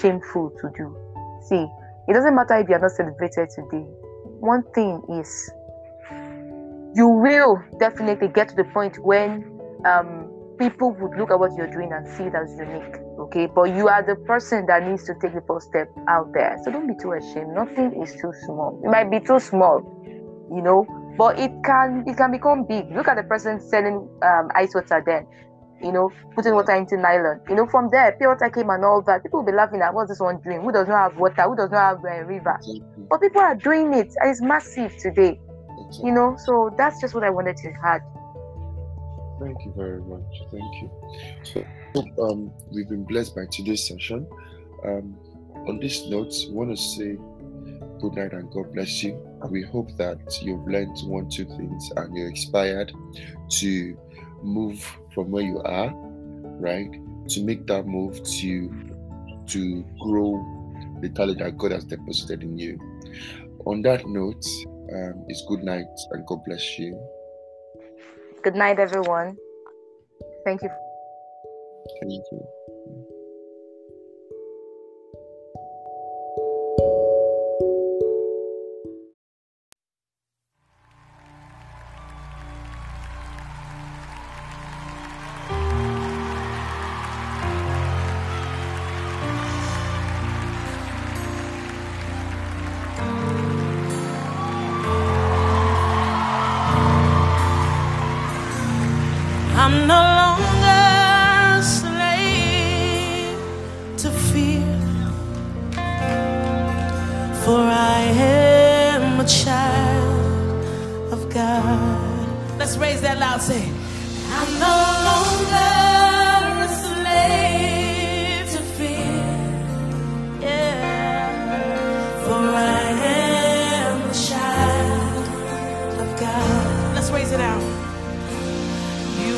shameful 0.02 0.50
to 0.62 0.70
do. 0.76 0.96
See, 1.50 1.68
it 2.08 2.14
doesn't 2.14 2.34
matter 2.34 2.58
if 2.58 2.68
you're 2.68 2.80
not 2.80 2.92
celebrated 2.92 3.50
today. 3.50 3.86
One 4.40 4.64
thing 4.74 5.02
is 5.20 5.52
you 6.96 7.08
will 7.08 7.62
definitely 7.80 8.28
get 8.28 8.50
to 8.50 8.56
the 8.56 8.64
point 8.66 8.98
when 9.04 9.60
um, 9.86 10.30
people 10.58 10.92
would 10.92 11.18
look 11.18 11.32
at 11.32 11.40
what 11.40 11.52
you're 11.58 11.72
doing 11.72 11.92
and 11.92 12.08
see 12.08 12.24
it 12.24 12.34
as 12.36 12.50
unique. 12.58 12.98
Okay, 13.20 13.46
but 13.46 13.64
you 13.64 13.88
are 13.88 14.02
the 14.02 14.16
person 14.26 14.66
that 14.66 14.88
needs 14.88 15.04
to 15.06 15.14
take 15.22 15.34
the 15.34 15.42
first 15.48 15.68
step 15.68 15.90
out 16.08 16.34
there. 16.34 16.58
So 16.64 16.72
don't 16.72 16.88
be 16.88 16.96
too 17.00 17.12
ashamed. 17.14 17.54
Nothing 17.54 18.02
is 18.02 18.14
too 18.14 18.34
small. 18.46 18.82
It 18.84 18.90
might 18.90 19.12
be 19.12 19.20
too 19.20 19.40
small, 19.40 19.82
you 20.52 20.62
know, 20.62 20.86
but 21.18 21.40
it 21.40 21.52
can 21.64 22.04
it 22.08 22.18
can 22.18 22.32
become 22.32 22.66
big. 22.66 22.92
Look 22.92 23.08
at 23.08 23.18
the 23.18 23.24
person 23.24 23.60
selling 23.60 24.08
um, 24.24 24.50
ice 24.56 24.74
water 24.74 25.04
then. 25.06 25.28
You 25.82 25.92
know, 25.92 26.12
putting 26.34 26.54
water 26.56 26.74
into 26.76 26.96
nylon. 26.96 27.42
You 27.50 27.56
know, 27.56 27.68
from 27.68 27.90
there, 27.92 28.14
pure 28.14 28.30
water 28.30 28.50
came 28.50 28.70
and 28.70 28.86
all 28.86 29.02
that. 29.02 29.22
People 29.22 29.40
will 29.40 29.52
be 29.52 29.52
laughing 29.52 29.82
at 29.82 29.94
what's 29.94 30.10
this 30.10 30.20
one 30.20 30.40
doing? 30.40 30.62
Who 30.62 30.72
does 30.72 30.88
not 30.88 31.12
have 31.12 31.20
water? 31.20 31.44
Who 31.44 31.58
does 31.58 31.72
not 31.72 31.98
have 31.98 32.06
a 32.06 32.26
river? 32.26 32.58
But 33.10 33.20
people 33.20 33.42
are 33.42 33.56
doing 33.56 33.94
it, 33.94 34.14
and 34.22 34.32
it's 34.32 34.42
massive 34.42 34.96
today 34.98 35.40
you 36.02 36.12
know 36.12 36.36
so 36.44 36.74
that's 36.78 37.00
just 37.00 37.14
what 37.14 37.24
i 37.24 37.30
wanted 37.30 37.56
to 37.58 37.72
add 37.86 38.02
Thank 39.40 39.66
you 39.66 39.74
very 39.76 40.00
much. 40.02 40.22
Thank 40.52 40.74
you. 40.82 40.92
So, 41.44 41.66
um, 42.24 42.54
we've 42.72 42.88
been 42.88 43.04
blessed 43.04 43.36
by 43.36 43.46
today's 43.52 43.86
session. 43.86 44.28
Um, 44.86 45.18
on 45.68 45.80
this 45.80 46.06
note, 46.06 46.34
we 46.48 46.54
want 46.54 46.70
to 46.70 46.78
say 46.78 47.18
good 48.04 48.16
night 48.16 48.34
and 48.34 48.52
God 48.52 48.74
bless 48.74 49.02
you. 49.02 49.14
And 49.42 49.50
we 49.50 49.64
hope 49.64 49.96
that 49.98 50.20
you've 50.42 50.68
learned 50.68 50.98
one, 51.06 51.30
two 51.30 51.46
things 51.46 51.92
and 51.96 52.16
you're 52.16 52.28
inspired 52.28 52.92
to 53.62 53.98
move 54.44 54.84
from 55.14 55.32
where 55.32 55.44
you 55.44 55.60
are, 55.60 55.92
right? 56.60 56.92
To 57.30 57.44
make 57.44 57.66
that 57.68 57.88
move 57.88 58.22
to 58.42 58.72
to 59.48 59.86
grow 60.02 60.30
the 61.02 61.10
talent 61.10 61.40
that 61.40 61.58
God 61.58 61.72
has 61.72 61.86
deposited 61.86 62.44
in 62.44 62.58
you. 62.58 62.80
On 63.66 63.82
that 63.84 64.06
note, 64.06 64.46
um, 64.94 65.26
it's 65.28 65.44
good 65.48 65.64
night 65.64 65.86
and 66.12 66.26
God 66.28 66.44
bless 66.46 66.78
you. 66.78 66.94
good 68.44 68.56
night 68.56 68.78
everyone 68.78 69.38
thank 70.46 70.62
you 70.62 70.70
Thank 72.02 72.24
you. 72.32 73.13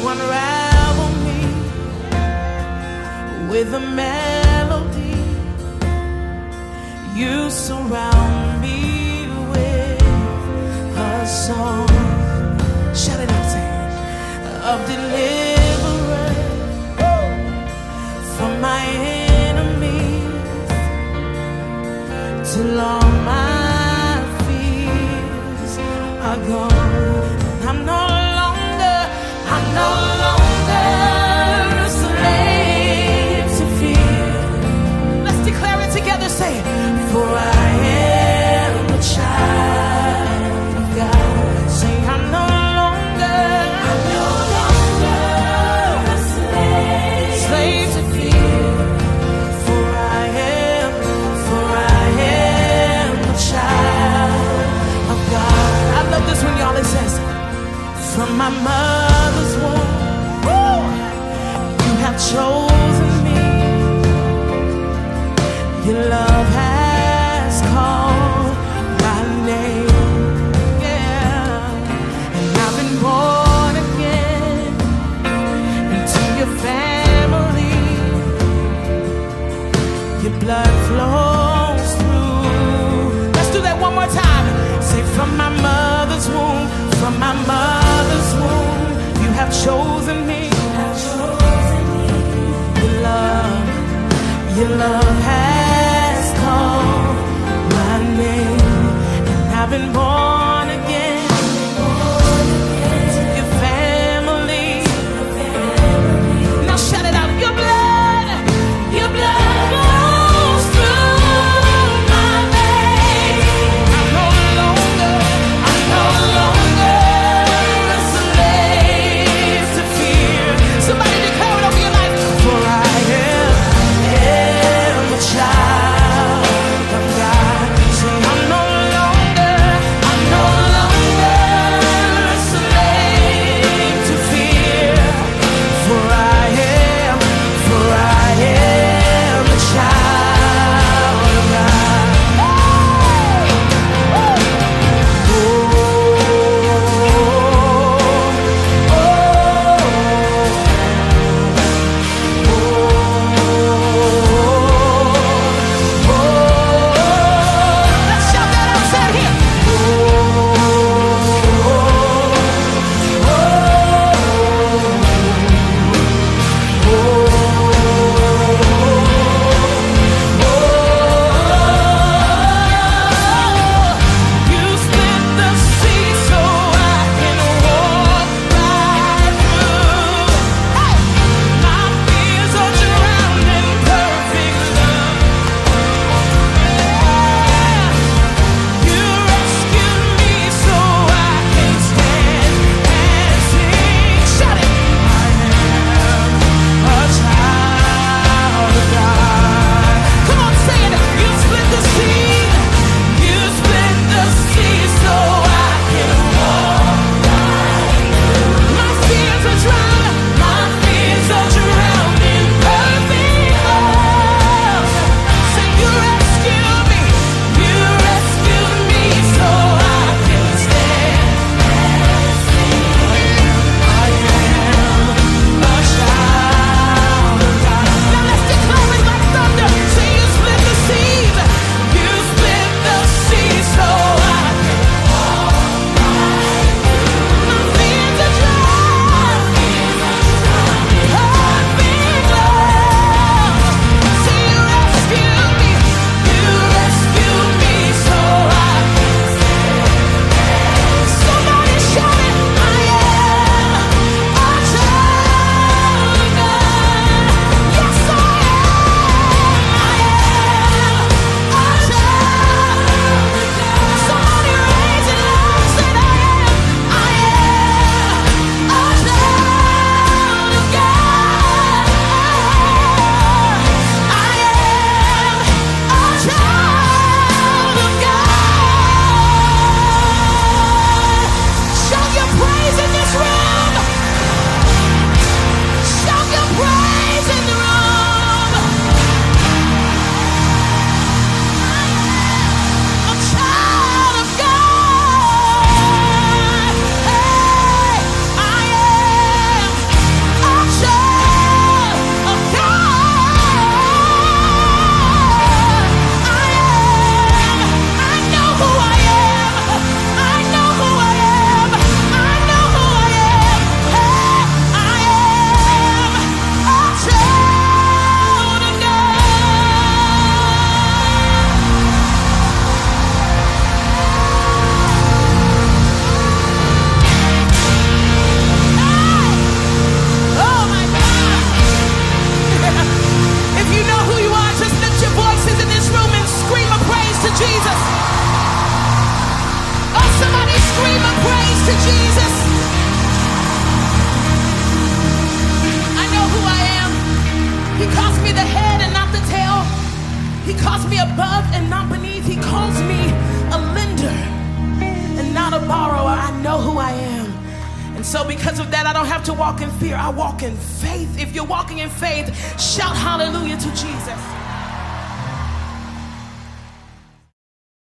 Unravel 0.08 1.10
me 1.26 1.40
with 3.50 3.74
a 3.74 3.80
melody. 3.80 5.18
You 7.20 7.50
surround 7.50 8.62
me 8.62 8.80
with 9.52 10.02
a 10.98 11.26
song. 11.26 11.88
Shout 12.94 13.20
it 13.20 13.32
out. 13.32 13.44
Of 14.72 14.80
deliverance 14.88 16.40
from 18.36 18.52
my 18.60 18.84
enemies 19.48 20.26
till 22.52 22.80
all 22.80 23.12
my 23.32 23.45
my 58.46 58.52
mother's 58.62 59.56
womb, 59.58 60.86
you 61.84 61.94
have 62.04 62.16
chosen 62.30 62.65